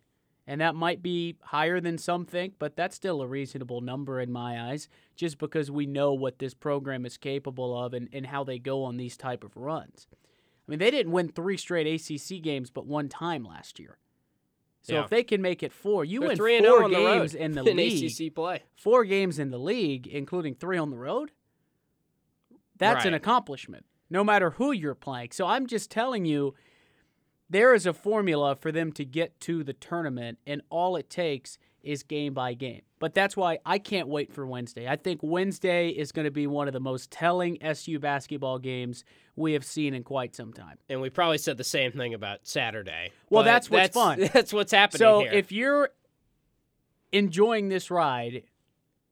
And 0.46 0.60
that 0.60 0.74
might 0.74 1.02
be 1.02 1.36
higher 1.42 1.80
than 1.80 1.96
some 1.96 2.26
think, 2.26 2.54
but 2.58 2.76
that's 2.76 2.94
still 2.96 3.22
a 3.22 3.26
reasonable 3.26 3.80
number 3.80 4.20
in 4.20 4.30
my 4.30 4.70
eyes, 4.70 4.88
just 5.16 5.38
because 5.38 5.70
we 5.70 5.86
know 5.86 6.12
what 6.12 6.38
this 6.38 6.52
program 6.52 7.06
is 7.06 7.16
capable 7.16 7.78
of 7.82 7.94
and, 7.94 8.08
and 8.12 8.26
how 8.26 8.44
they 8.44 8.58
go 8.58 8.84
on 8.84 8.96
these 8.98 9.16
type 9.16 9.42
of 9.42 9.56
runs. 9.56 10.06
I 10.12 10.70
mean, 10.70 10.78
they 10.78 10.90
didn't 10.90 11.12
win 11.12 11.28
three 11.28 11.56
straight 11.56 11.86
ACC 11.86 12.42
games 12.42 12.70
but 12.70 12.86
one 12.86 13.08
time 13.08 13.44
last 13.44 13.78
year. 13.78 13.98
So 14.82 14.94
Yeah. 14.94 15.04
if 15.04 15.10
they 15.10 15.22
can 15.24 15.40
make 15.40 15.62
it 15.62 15.72
four, 15.72 16.04
you 16.04 16.20
They're 16.20 16.28
win 16.30 16.36
three 16.36 16.56
and 16.58 16.66
four 16.66 16.74
zero 16.76 16.84
on 16.84 16.90
the 16.90 16.96
games 16.98 17.34
in 17.34 17.52
the 17.52 17.64
in 17.70 17.76
league. 17.78 18.04
ACC 18.04 18.34
play. 18.34 18.62
Four 18.76 19.04
games 19.06 19.38
in 19.38 19.50
the 19.50 19.58
league, 19.58 20.06
including 20.06 20.54
three 20.54 20.76
on 20.76 20.90
the 20.90 20.96
road. 20.98 21.32
That's 22.76 23.04
an 23.04 23.14
accomplishment, 23.14 23.84
no 24.10 24.24
matter 24.24 24.50
who 24.50 24.72
you're 24.72 24.94
playing. 24.94 25.30
So 25.32 25.46
I'm 25.46 25.66
just 25.66 25.90
telling 25.90 26.24
you, 26.24 26.54
there 27.48 27.74
is 27.74 27.86
a 27.86 27.92
formula 27.92 28.56
for 28.56 28.72
them 28.72 28.92
to 28.92 29.04
get 29.04 29.38
to 29.40 29.62
the 29.62 29.72
tournament, 29.72 30.38
and 30.46 30.62
all 30.70 30.96
it 30.96 31.08
takes 31.10 31.58
is 31.82 32.02
game 32.02 32.32
by 32.32 32.54
game. 32.54 32.80
But 32.98 33.12
that's 33.14 33.36
why 33.36 33.58
I 33.66 33.78
can't 33.78 34.08
wait 34.08 34.32
for 34.32 34.46
Wednesday. 34.46 34.88
I 34.88 34.96
think 34.96 35.20
Wednesday 35.22 35.90
is 35.90 36.12
going 36.12 36.24
to 36.24 36.30
be 36.30 36.46
one 36.46 36.66
of 36.66 36.72
the 36.72 36.80
most 36.80 37.10
telling 37.10 37.62
SU 37.62 37.98
basketball 37.98 38.58
games 38.58 39.04
we 39.36 39.52
have 39.52 39.64
seen 39.64 39.92
in 39.92 40.02
quite 40.02 40.34
some 40.34 40.52
time. 40.54 40.78
And 40.88 41.02
we 41.02 41.10
probably 41.10 41.36
said 41.38 41.58
the 41.58 41.64
same 41.64 41.92
thing 41.92 42.14
about 42.14 42.40
Saturday. 42.44 43.12
Well, 43.28 43.44
that's 43.44 43.70
what's 43.70 43.92
fun. 43.94 44.20
That's 44.32 44.52
what's 44.52 44.72
happening 44.72 44.98
So 45.00 45.20
here. 45.20 45.32
if 45.32 45.52
you're 45.52 45.90
enjoying 47.12 47.68
this 47.68 47.90
ride, 47.90 48.44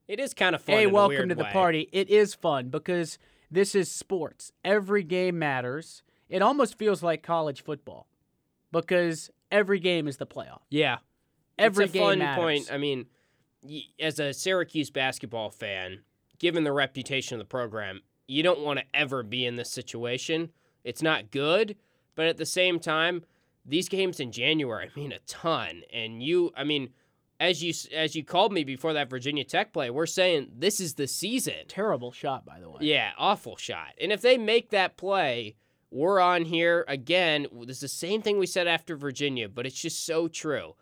it 0.08 0.18
is 0.18 0.34
kind 0.34 0.54
of 0.54 0.62
fun. 0.62 0.76
hey, 0.76 0.86
welcome 0.86 1.28
to 1.28 1.34
the 1.34 1.44
way. 1.44 1.50
party. 1.52 1.88
It 1.92 2.08
is 2.08 2.34
fun 2.34 2.68
because 2.70 3.18
this 3.52 3.74
is 3.74 3.90
sports. 3.90 4.52
Every 4.64 5.02
game 5.02 5.38
matters. 5.38 6.02
It 6.28 6.42
almost 6.42 6.78
feels 6.78 7.02
like 7.02 7.22
college 7.22 7.62
football 7.62 8.08
because 8.72 9.30
every 9.50 9.78
game 9.78 10.08
is 10.08 10.16
the 10.16 10.26
playoff. 10.26 10.60
Yeah, 10.70 10.98
Every 11.58 11.84
it's 11.84 11.94
a 11.94 11.98
game 11.98 12.02
fun 12.08 12.18
matters. 12.20 12.42
point. 12.42 12.68
I 12.72 12.78
mean, 12.78 13.06
as 14.00 14.18
a 14.18 14.32
Syracuse 14.32 14.90
basketball 14.90 15.50
fan, 15.50 16.00
given 16.38 16.64
the 16.64 16.72
reputation 16.72 17.34
of 17.34 17.38
the 17.40 17.48
program, 17.48 18.00
you 18.26 18.42
don't 18.42 18.60
want 18.60 18.78
to 18.78 18.84
ever 18.94 19.22
be 19.22 19.44
in 19.44 19.56
this 19.56 19.70
situation. 19.70 20.50
It's 20.84 21.02
not 21.02 21.30
good, 21.30 21.76
but 22.14 22.26
at 22.26 22.38
the 22.38 22.46
same 22.46 22.80
time, 22.80 23.24
these 23.64 23.88
games 23.88 24.18
in 24.18 24.32
January 24.32 24.90
mean 24.96 25.12
a 25.12 25.18
ton. 25.26 25.82
And 25.92 26.22
you, 26.22 26.50
I 26.56 26.64
mean, 26.64 26.88
as 27.42 27.62
you 27.62 27.74
as 27.92 28.14
you 28.14 28.24
called 28.24 28.52
me 28.52 28.62
before 28.62 28.92
that 28.92 29.10
Virginia 29.10 29.42
Tech 29.42 29.72
play, 29.72 29.90
we're 29.90 30.06
saying 30.06 30.52
this 30.56 30.78
is 30.78 30.94
the 30.94 31.08
season. 31.08 31.66
Terrible 31.66 32.12
shot, 32.12 32.46
by 32.46 32.60
the 32.60 32.70
way. 32.70 32.78
Yeah, 32.80 33.10
awful 33.18 33.56
shot. 33.56 33.88
And 34.00 34.12
if 34.12 34.22
they 34.22 34.38
make 34.38 34.70
that 34.70 34.96
play, 34.96 35.56
we're 35.90 36.20
on 36.20 36.44
here 36.44 36.84
again. 36.86 37.48
This 37.66 37.78
is 37.78 37.80
the 37.80 37.88
same 37.88 38.22
thing 38.22 38.38
we 38.38 38.46
said 38.46 38.68
after 38.68 38.96
Virginia, 38.96 39.48
but 39.48 39.66
it's 39.66 39.80
just 39.80 40.06
so 40.06 40.28
true. 40.28 40.76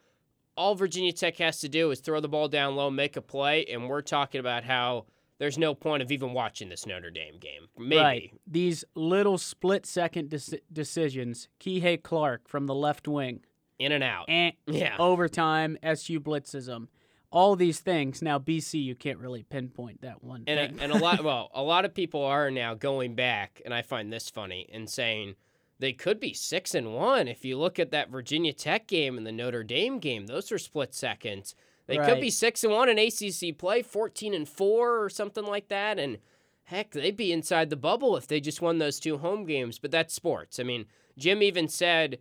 All 0.54 0.74
Virginia 0.74 1.12
Tech 1.12 1.38
has 1.38 1.60
to 1.60 1.68
do 1.70 1.90
is 1.90 2.00
throw 2.00 2.20
the 2.20 2.28
ball 2.28 2.46
down 2.46 2.76
low, 2.76 2.90
make 2.90 3.16
a 3.16 3.22
play, 3.22 3.64
and 3.64 3.88
we're 3.88 4.02
talking 4.02 4.40
about 4.40 4.62
how 4.62 5.06
there's 5.38 5.56
no 5.56 5.74
point 5.74 6.02
of 6.02 6.12
even 6.12 6.34
watching 6.34 6.68
this 6.68 6.84
Notre 6.84 7.10
Dame 7.10 7.38
game. 7.38 7.68
Maybe. 7.78 7.96
Right. 7.96 8.30
These 8.46 8.84
little 8.94 9.38
split 9.38 9.86
second 9.86 10.28
deci- 10.28 10.60
decisions. 10.70 11.48
Kihei 11.58 12.02
Clark 12.02 12.46
from 12.46 12.66
the 12.66 12.74
left 12.74 13.08
wing. 13.08 13.40
In 13.80 13.92
and 13.92 14.04
out. 14.04 14.26
Eh, 14.28 14.52
Yeah. 14.66 14.96
overtime, 14.98 15.76
SU 15.82 16.20
blitzism. 16.20 16.88
All 17.32 17.56
these 17.56 17.80
things. 17.80 18.20
Now, 18.22 18.38
BC, 18.38 18.78
you 18.82 18.94
can't 18.94 19.18
really 19.18 19.42
pinpoint 19.44 20.02
that 20.02 20.22
one 20.22 20.44
And 20.46 20.70
thing. 20.70 20.80
a, 20.80 20.82
and 20.82 20.92
a 20.92 20.98
lot 20.98 21.22
well, 21.24 21.50
a 21.54 21.62
lot 21.62 21.84
of 21.84 21.94
people 21.94 22.22
are 22.24 22.50
now 22.50 22.74
going 22.74 23.14
back, 23.14 23.62
and 23.64 23.72
I 23.72 23.82
find 23.82 24.12
this 24.12 24.28
funny 24.28 24.68
and 24.72 24.88
saying 24.90 25.34
they 25.78 25.92
could 25.92 26.20
be 26.20 26.34
six 26.34 26.74
and 26.74 26.92
one 26.94 27.26
if 27.28 27.44
you 27.44 27.56
look 27.56 27.78
at 27.78 27.90
that 27.92 28.10
Virginia 28.10 28.52
Tech 28.52 28.86
game 28.86 29.16
and 29.16 29.26
the 29.26 29.32
Notre 29.32 29.62
Dame 29.64 29.98
game. 29.98 30.26
Those 30.26 30.52
are 30.52 30.58
split 30.58 30.92
seconds. 30.94 31.54
They 31.86 31.96
could 31.96 32.20
be 32.20 32.30
six 32.30 32.62
and 32.62 32.72
one 32.72 32.88
in 32.88 32.98
ACC 32.98 33.56
play, 33.58 33.82
fourteen 33.82 34.32
and 34.34 34.48
four 34.48 35.02
or 35.02 35.08
something 35.08 35.44
like 35.44 35.68
that, 35.68 35.98
and 35.98 36.18
heck, 36.64 36.90
they'd 36.92 37.16
be 37.16 37.32
inside 37.32 37.68
the 37.70 37.76
bubble 37.76 38.16
if 38.16 38.26
they 38.28 38.40
just 38.40 38.60
won 38.62 38.78
those 38.78 39.00
two 39.00 39.18
home 39.18 39.44
games. 39.44 39.78
But 39.80 39.90
that's 39.90 40.14
sports. 40.14 40.60
I 40.60 40.62
mean, 40.62 40.86
Jim 41.18 41.42
even 41.42 41.66
said 41.66 42.18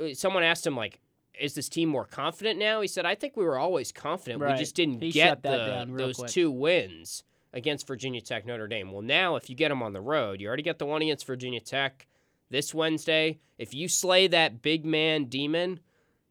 Uh, 0.00 0.14
someone 0.14 0.42
asked 0.42 0.66
him 0.66 0.76
like. 0.76 1.00
Is 1.38 1.54
this 1.54 1.68
team 1.68 1.90
more 1.90 2.06
confident 2.06 2.58
now? 2.58 2.80
He 2.80 2.88
said, 2.88 3.04
"I 3.04 3.14
think 3.14 3.36
we 3.36 3.44
were 3.44 3.58
always 3.58 3.92
confident. 3.92 4.40
We 4.40 4.54
just 4.56 4.74
didn't 4.74 5.02
He 5.02 5.12
get 5.12 5.42
the, 5.42 5.86
those 5.86 6.16
quick. 6.16 6.30
two 6.30 6.50
wins 6.50 7.24
against 7.52 7.86
Virginia 7.86 8.22
Tech, 8.22 8.46
Notre 8.46 8.66
Dame. 8.66 8.90
Well, 8.90 9.02
now 9.02 9.36
if 9.36 9.50
you 9.50 9.54
get 9.54 9.68
them 9.68 9.82
on 9.82 9.92
the 9.92 10.00
road, 10.00 10.40
you 10.40 10.48
already 10.48 10.62
got 10.62 10.78
the 10.78 10.86
one 10.86 11.02
against 11.02 11.26
Virginia 11.26 11.60
Tech 11.60 12.06
this 12.48 12.72
Wednesday. 12.72 13.38
If 13.58 13.74
you 13.74 13.86
slay 13.86 14.28
that 14.28 14.62
big 14.62 14.86
man 14.86 15.26
demon, 15.26 15.80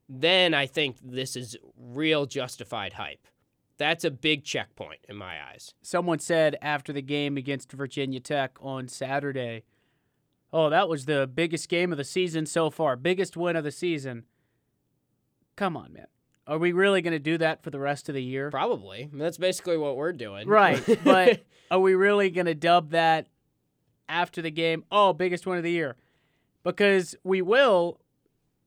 then 0.10 0.56
I 0.56 0.66
think 0.66 0.98
this 1.04 1.36
is 1.36 1.56
real 1.78 2.26
justified 2.26 2.94
hype. 2.94 3.28
That's 3.78 4.06
a 4.06 4.12
big 4.12 4.44
checkpoint 4.44 5.02
in 5.08 5.18
my 5.18 5.36
eyes. 5.52 5.76
Someone 5.84 6.18
said 6.18 6.58
after 6.64 6.92
the 6.92 7.02
game 7.04 7.38
against 7.38 7.72
Virginia 7.72 8.22
Tech 8.22 8.58
on 8.60 8.88
Saturday, 8.88 9.66
"Oh, 10.54 10.70
that 10.70 10.88
was 10.90 11.06
the 11.06 11.30
biggest 11.32 11.70
game 11.70 11.92
of 11.92 11.98
the 11.98 12.04
season 12.04 12.46
so 12.46 12.70
far, 12.70 12.96
biggest 12.96 13.36
win 13.38 13.56
of 13.56 13.64
the 13.64 13.72
season." 13.72 14.24
Come 15.56 15.78
on, 15.78 15.94
man. 15.94 16.08
Are 16.48 16.58
we 16.58 16.74
really 16.74 17.02
going 17.02 17.14
to 17.14 17.20
do 17.20 17.38
that 17.40 17.64
for 17.64 17.70
the 17.72 17.80
rest 17.80 18.08
of 18.10 18.14
the 18.16 18.22
year? 18.24 18.52
Probably. 18.52 19.10
That's 19.12 19.38
basically 19.38 19.78
what 19.78 19.96
we're 19.96 20.12
doing. 20.14 20.48
Right, 20.48 20.84
but 21.04 21.44
are 21.72 21.80
we 21.80 21.96
really 21.96 22.30
going 22.30 22.46
to 22.46 22.54
dub 22.56 22.92
that 22.92 23.28
after 24.08 24.42
the 24.42 24.52
game? 24.52 24.84
Oh, 24.92 25.14
biggest 25.14 25.48
win 25.48 25.58
of 25.58 25.64
the 25.64 25.72
year, 25.72 25.96
because 26.64 27.16
we 27.24 27.42
will. 27.42 28.00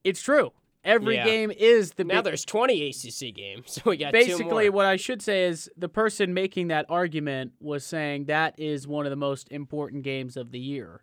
It's 0.03 0.21
true. 0.21 0.51
Every 0.83 1.15
Yeah. 1.15 1.25
game 1.25 1.51
is 1.51 1.91
the 1.91 2.05
now 2.05 2.15
big, 2.15 2.23
there's 2.25 2.45
20 2.45 2.89
ACC 2.89 3.33
games, 3.35 3.63
so 3.73 3.81
we 3.85 3.97
got 3.97 4.11
two 4.13 4.19
basically 4.25 4.69
what 4.69 4.85
I 4.85 4.95
should 4.95 5.21
say 5.21 5.43
is 5.45 5.69
the 5.77 5.89
person 5.89 6.33
making 6.33 6.69
that 6.69 6.85
argument 6.89 7.51
was 7.59 7.85
saying 7.85 8.25
that 8.25 8.57
is 8.57 8.87
one 8.87 9.05
of 9.05 9.09
the 9.09 9.17
most 9.17 9.49
important 9.51 10.03
games 10.03 10.37
of 10.37 10.51
the 10.51 10.59
year. 10.59 11.01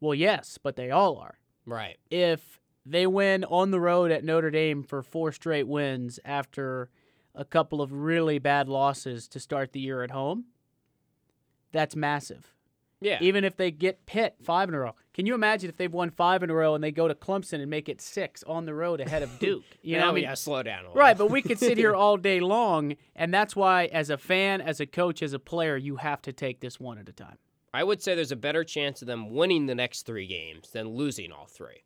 Well, 0.00 0.14
yes, 0.14 0.58
but 0.62 0.76
they 0.76 0.90
all 0.90 1.16
are. 1.18 1.38
Right. 1.66 1.98
If 2.10 2.60
they 2.86 3.06
win 3.06 3.44
on 3.44 3.70
the 3.70 3.80
road 3.80 4.10
at 4.10 4.24
Notre 4.24 4.50
Dame 4.50 4.82
for 4.82 5.02
four 5.02 5.32
straight 5.32 5.68
wins 5.68 6.18
after 6.24 6.90
a 7.34 7.44
couple 7.44 7.80
of 7.80 7.92
really 7.92 8.38
bad 8.38 8.68
losses 8.68 9.28
to 9.28 9.40
start 9.40 9.72
the 9.72 9.80
year 9.80 10.02
at 10.02 10.10
home, 10.10 10.46
that's 11.72 11.94
massive. 11.94 12.54
Yeah. 13.02 13.18
Even 13.22 13.44
if 13.44 13.56
they 13.56 13.70
get 13.70 14.04
Pitt 14.04 14.36
five 14.42 14.68
in 14.68 14.74
a 14.74 14.78
row, 14.78 14.94
can 15.14 15.24
you 15.24 15.34
imagine 15.34 15.70
if 15.70 15.76
they've 15.78 15.92
won 15.92 16.10
five 16.10 16.42
in 16.42 16.50
a 16.50 16.54
row 16.54 16.74
and 16.74 16.84
they 16.84 16.90
go 16.90 17.08
to 17.08 17.14
Clemson 17.14 17.60
and 17.60 17.70
make 17.70 17.88
it 17.88 18.00
six 18.00 18.42
on 18.42 18.66
the 18.66 18.74
road 18.74 19.00
ahead 19.00 19.22
of 19.22 19.38
Duke? 19.38 19.64
You 19.82 19.96
know, 19.96 20.04
now 20.04 20.10
I 20.10 20.14
mean, 20.14 20.24
gotta 20.24 20.36
slow 20.36 20.62
down 20.62 20.80
a 20.80 20.88
little. 20.88 20.96
Right, 21.00 21.16
but 21.16 21.30
we 21.30 21.40
could 21.40 21.58
sit 21.58 21.78
here 21.78 21.94
all 21.94 22.18
day 22.18 22.40
long, 22.40 22.96
and 23.16 23.32
that's 23.32 23.56
why, 23.56 23.86
as 23.86 24.10
a 24.10 24.18
fan, 24.18 24.60
as 24.60 24.80
a 24.80 24.86
coach, 24.86 25.22
as 25.22 25.32
a 25.32 25.38
player, 25.38 25.76
you 25.78 25.96
have 25.96 26.20
to 26.22 26.32
take 26.32 26.60
this 26.60 26.78
one 26.78 26.98
at 26.98 27.08
a 27.08 27.12
time. 27.12 27.38
I 27.72 27.84
would 27.84 28.02
say 28.02 28.14
there's 28.14 28.32
a 28.32 28.36
better 28.36 28.64
chance 28.64 29.00
of 29.00 29.06
them 29.06 29.30
winning 29.30 29.66
the 29.66 29.74
next 29.74 30.02
three 30.02 30.26
games 30.26 30.70
than 30.70 30.88
losing 30.88 31.30
all 31.30 31.46
three. 31.46 31.84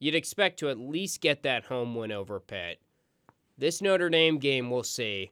You'd 0.00 0.14
expect 0.14 0.58
to 0.58 0.68
at 0.68 0.78
least 0.78 1.20
get 1.20 1.42
that 1.44 1.64
home 1.64 1.94
win 1.94 2.10
over 2.10 2.40
Pitt. 2.40 2.80
This 3.56 3.80
Notre 3.80 4.10
Dame 4.10 4.38
game, 4.38 4.70
we'll 4.70 4.82
see. 4.82 5.30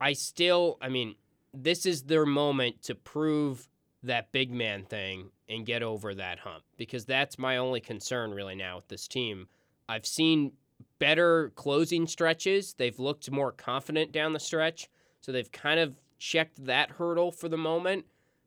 I 0.00 0.12
still, 0.12 0.76
I 0.82 0.90
mean, 0.90 1.14
this 1.54 1.86
is 1.86 2.02
their 2.02 2.26
moment 2.26 2.82
to 2.82 2.94
prove 2.94 3.68
that 4.02 4.32
big 4.32 4.52
man 4.52 4.84
thing 4.84 5.30
and 5.48 5.64
get 5.64 5.82
over 5.82 6.14
that 6.14 6.40
hump 6.40 6.64
because 6.76 7.06
that's 7.06 7.38
my 7.38 7.56
only 7.56 7.80
concern 7.80 8.32
really 8.32 8.54
now 8.54 8.76
with 8.76 8.88
this 8.88 9.08
team. 9.08 9.48
I've 9.88 10.06
seen 10.06 10.52
better 10.98 11.50
closing 11.54 12.06
stretches. 12.06 12.74
They've 12.74 12.98
looked 12.98 13.30
more 13.30 13.52
confident 13.52 14.12
down 14.12 14.32
the 14.32 14.40
stretch, 14.40 14.88
so 15.20 15.32
they've 15.32 15.50
kind 15.50 15.80
of 15.80 15.94
checked 16.18 16.66
that 16.66 16.90
hurdle 16.90 17.32
for 17.32 17.48
the 17.48 17.56
moment. 17.56 18.04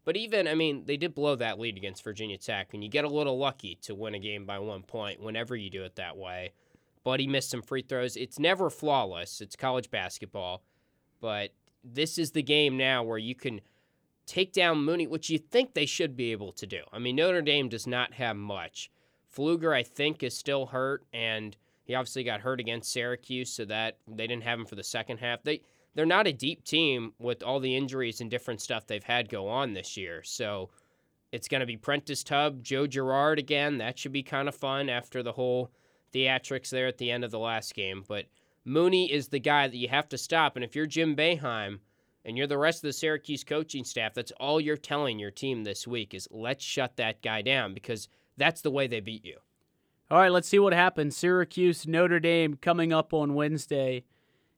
But 0.08 0.16
even, 0.16 0.48
I 0.48 0.56
mean, 0.56 0.86
they 0.86 0.96
did 0.96 1.14
blow 1.14 1.36
that 1.36 1.60
lead 1.60 1.76
against 1.76 2.02
Virginia 2.02 2.38
Tech, 2.38 2.74
and 2.74 2.82
you 2.82 2.90
get 2.90 3.04
a 3.04 3.10
little 3.10 3.38
lucky 3.38 3.78
to 3.82 3.94
win 3.94 4.16
a 4.16 4.20
game 4.20 4.46
by 4.46 4.58
one 4.58 4.84
point 4.84 5.22
whenever 5.22 5.54
you 5.54 5.70
do 5.70 5.84
it 5.84 5.98
that 5.98 6.16
way. 6.16 6.54
But 7.04 7.20
he 7.20 7.28
missed 7.28 7.50
some 7.50 7.62
free 7.62 7.82
throws. 7.82 8.16
It's 8.16 8.40
never 8.40 8.70
flawless. 8.70 9.42
It's 9.42 9.58
college 9.58 9.92
basketball. 9.92 10.64
But 11.20 11.50
this 11.84 12.18
is 12.18 12.32
the 12.32 12.42
game 12.42 12.78
now 12.78 13.04
where 13.04 13.18
you 13.18 13.36
can 13.36 13.60
take 14.26 14.54
down 14.54 14.86
Mooney, 14.86 15.08
which 15.08 15.30
you 15.30 15.40
think 15.40 15.74
they 15.74 15.86
should 15.86 16.16
be 16.16 16.32
able 16.32 16.54
to 16.54 16.66
do. 16.66 16.84
I 16.94 17.00
mean, 17.00 17.18
Notre 17.18 17.42
Dame 17.42 17.68
does 17.68 17.86
not 17.86 18.14
have 18.14 18.38
much. 18.38 18.90
Fluger, 19.36 19.76
I 19.76 19.84
think, 19.84 20.24
is 20.24 20.38
still 20.38 20.68
hurt, 20.68 21.04
and 21.12 21.58
he 21.84 21.96
obviously 21.96 22.24
got 22.24 22.40
hurt 22.40 22.62
against 22.62 22.94
Syracuse, 22.94 23.52
so 23.52 23.66
that 23.66 23.98
they 24.08 24.26
didn't 24.26 24.44
have 24.44 24.58
him 24.58 24.66
for 24.66 24.76
the 24.76 24.86
second 24.86 25.18
half. 25.18 25.44
They 25.44 25.64
they're 25.98 26.06
not 26.06 26.28
a 26.28 26.32
deep 26.32 26.64
team 26.64 27.12
with 27.18 27.42
all 27.42 27.60
the 27.60 27.76
injuries 27.76 28.22
and 28.22 28.30
different 28.30 28.62
stuff 28.62 28.86
they've 28.86 29.04
had 29.04 29.30
go 29.30 29.48
on 29.48 29.74
this 29.74 29.98
year. 29.98 30.22
So 30.22 30.70
it's 31.32 31.48
going 31.48 31.62
to 31.62 31.66
be 31.66 31.76
Prentiss 31.76 32.24
Hubb, 32.30 32.62
Joe 32.62 32.86
Girard 32.86 33.40
again. 33.40 33.80
That 33.80 33.98
should 33.98 34.12
be 34.12 34.22
kind 34.22 34.48
of 34.48 34.54
fun 34.54 34.90
after 34.90 35.24
the 35.24 35.32
whole 35.32 35.72
theatrics 36.14 36.70
there 36.70 36.86
at 36.86 37.00
the 37.00 37.10
end 37.10 37.24
of 37.24 37.32
the 37.32 37.40
last 37.40 37.74
game. 37.74 38.04
But 38.08 38.28
Mooney 38.64 39.12
is 39.12 39.30
the 39.30 39.40
guy 39.40 39.68
that 39.68 39.76
you 39.76 39.88
have 39.88 40.08
to 40.10 40.20
stop. 40.20 40.56
And 40.56 40.64
if 40.64 40.76
you're 40.76 40.86
Jim 40.86 41.16
Boeheim 41.16 41.80
and 42.24 42.38
you're 42.38 42.46
the 42.46 42.60
rest 42.60 42.84
of 42.84 42.90
the 42.90 42.94
Syracuse 42.94 43.44
coaching 43.44 43.84
staff, 43.84 44.14
that's 44.14 44.32
all 44.34 44.62
you're 44.62 44.78
telling 44.78 45.18
your 45.18 45.32
team 45.32 45.64
this 45.64 45.88
week 45.88 46.14
is 46.14 46.28
let's 46.30 46.64
shut 46.64 46.96
that 46.98 47.24
guy 47.24 47.42
down 47.42 47.74
because 47.74 48.08
that's 48.38 48.62
the 48.62 48.70
way 48.70 48.86
they 48.86 49.00
beat 49.00 49.26
you. 49.26 49.38
All 50.12 50.20
right, 50.20 50.32
let's 50.32 50.48
see 50.48 50.60
what 50.60 50.74
happens. 50.74 51.18
Syracuse, 51.18 51.88
Notre 51.88 52.20
Dame 52.20 52.56
coming 52.56 52.94
up 52.94 53.16
on 53.16 53.34
Wednesday. 53.34 54.04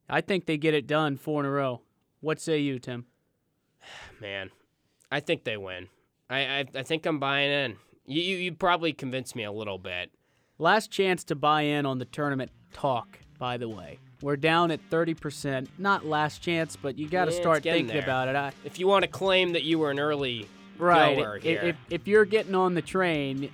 I 0.09 0.21
think 0.21 0.45
they 0.45 0.57
get 0.57 0.73
it 0.73 0.87
done 0.87 1.17
four 1.17 1.41
in 1.41 1.45
a 1.45 1.51
row. 1.51 1.81
What 2.21 2.39
say 2.39 2.59
you, 2.59 2.79
Tim? 2.79 3.05
Man, 4.21 4.49
I 5.11 5.19
think 5.19 5.43
they 5.43 5.57
win. 5.57 5.87
I 6.29 6.39
I, 6.39 6.65
I 6.75 6.83
think 6.83 7.05
I'm 7.05 7.19
buying 7.19 7.51
in. 7.51 7.75
You, 8.05 8.21
you 8.21 8.37
you 8.37 8.51
probably 8.53 8.93
convinced 8.93 9.35
me 9.35 9.43
a 9.43 9.51
little 9.51 9.77
bit. 9.77 10.11
Last 10.57 10.91
chance 10.91 11.23
to 11.25 11.35
buy 11.35 11.61
in 11.61 11.85
on 11.85 11.99
the 11.99 12.05
tournament 12.05 12.51
talk 12.73 13.19
by 13.37 13.55
the 13.57 13.69
way. 13.69 13.97
We're 14.21 14.35
down 14.35 14.69
at 14.69 14.81
30%. 14.89 15.69
Not 15.77 16.05
last 16.05 16.41
chance, 16.41 16.75
but 16.75 16.97
you 16.99 17.07
got 17.07 17.25
to 17.25 17.31
Yeah, 17.31 17.39
start 17.39 17.63
thinking 17.63 17.87
there. 17.87 18.03
about 18.03 18.27
it. 18.27 18.35
I, 18.35 18.51
If 18.65 18.77
you 18.77 18.85
want 18.85 19.03
to 19.03 19.07
claim 19.09 19.53
that 19.53 19.63
you 19.63 19.79
were 19.79 19.91
an 19.91 19.99
early 19.99 20.45
right. 20.77 21.15
goer 21.15 21.37
here, 21.37 21.61
If, 21.61 21.75
if 21.89 22.05
you're 22.07 22.25
getting 22.25 22.53
on 22.53 22.73
the 22.73 22.81
train, 22.81 23.49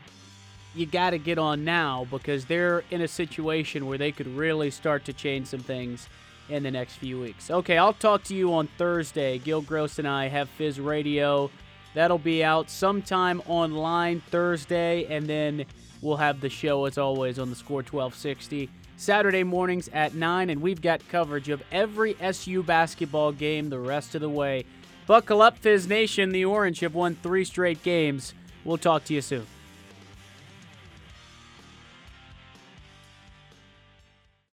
you 0.73 0.87
got 0.87 1.11
to 1.11 1.19
get 1.19 1.37
on 1.37 1.63
now 1.63 2.07
because 2.09 2.45
they're 2.45 2.83
in 2.89 3.01
a 3.01 3.07
situation 3.07 3.85
where 3.85 3.99
they 3.99 4.11
could 4.11 4.25
really 4.25 4.71
start 4.71 5.05
to 5.05 5.13
change 5.13 5.45
some 5.45 5.59
things 5.59 6.09
in 6.49 6.63
the 6.63 6.71
next 6.71 6.95
few 6.95 7.19
weeks. 7.19 7.49
Okay, 7.49 7.77
I'll 7.77 7.93
talk 7.93 8.23
to 8.25 8.36
you 8.36 8.53
on 8.53 8.67
Thursday. 8.77 9.38
Gil 9.39 9.62
Gross 9.62 9.99
and 9.99 10.08
I 10.08 10.27
have 10.27 10.49
Fizz 10.49 10.79
Radio. 10.79 11.49
That'll 11.93 12.17
be 12.17 12.43
out 12.43 12.69
sometime 12.69 13.41
online 13.47 14.21
Thursday, 14.29 15.05
and 15.05 15.27
then 15.27 15.65
we'll 16.01 16.17
have 16.17 16.41
the 16.41 16.49
show 16.49 16.86
as 16.86 16.97
always 16.97 17.39
on 17.39 17.49
the 17.49 17.55
Score 17.55 17.77
1260 17.77 18.69
Saturday 18.97 19.43
mornings 19.43 19.89
at 19.89 20.13
9, 20.13 20.49
and 20.49 20.62
we've 20.62 20.81
got 20.81 21.08
coverage 21.10 21.49
of 21.49 21.62
every 21.71 22.15
SU 22.19 22.63
basketball 22.63 23.31
game 23.31 23.69
the 23.69 23.79
rest 23.79 24.15
of 24.15 24.21
the 24.21 24.29
way. 24.29 24.65
Buckle 25.08 25.41
up, 25.41 25.58
Fizz 25.58 25.88
Nation. 25.88 26.31
The 26.31 26.45
Orange 26.45 26.79
have 26.79 26.95
won 26.95 27.15
three 27.15 27.45
straight 27.45 27.84
games. 27.84 28.34
We'll 28.63 28.77
talk 28.77 29.03
to 29.05 29.13
you 29.13 29.21
soon. 29.21 29.45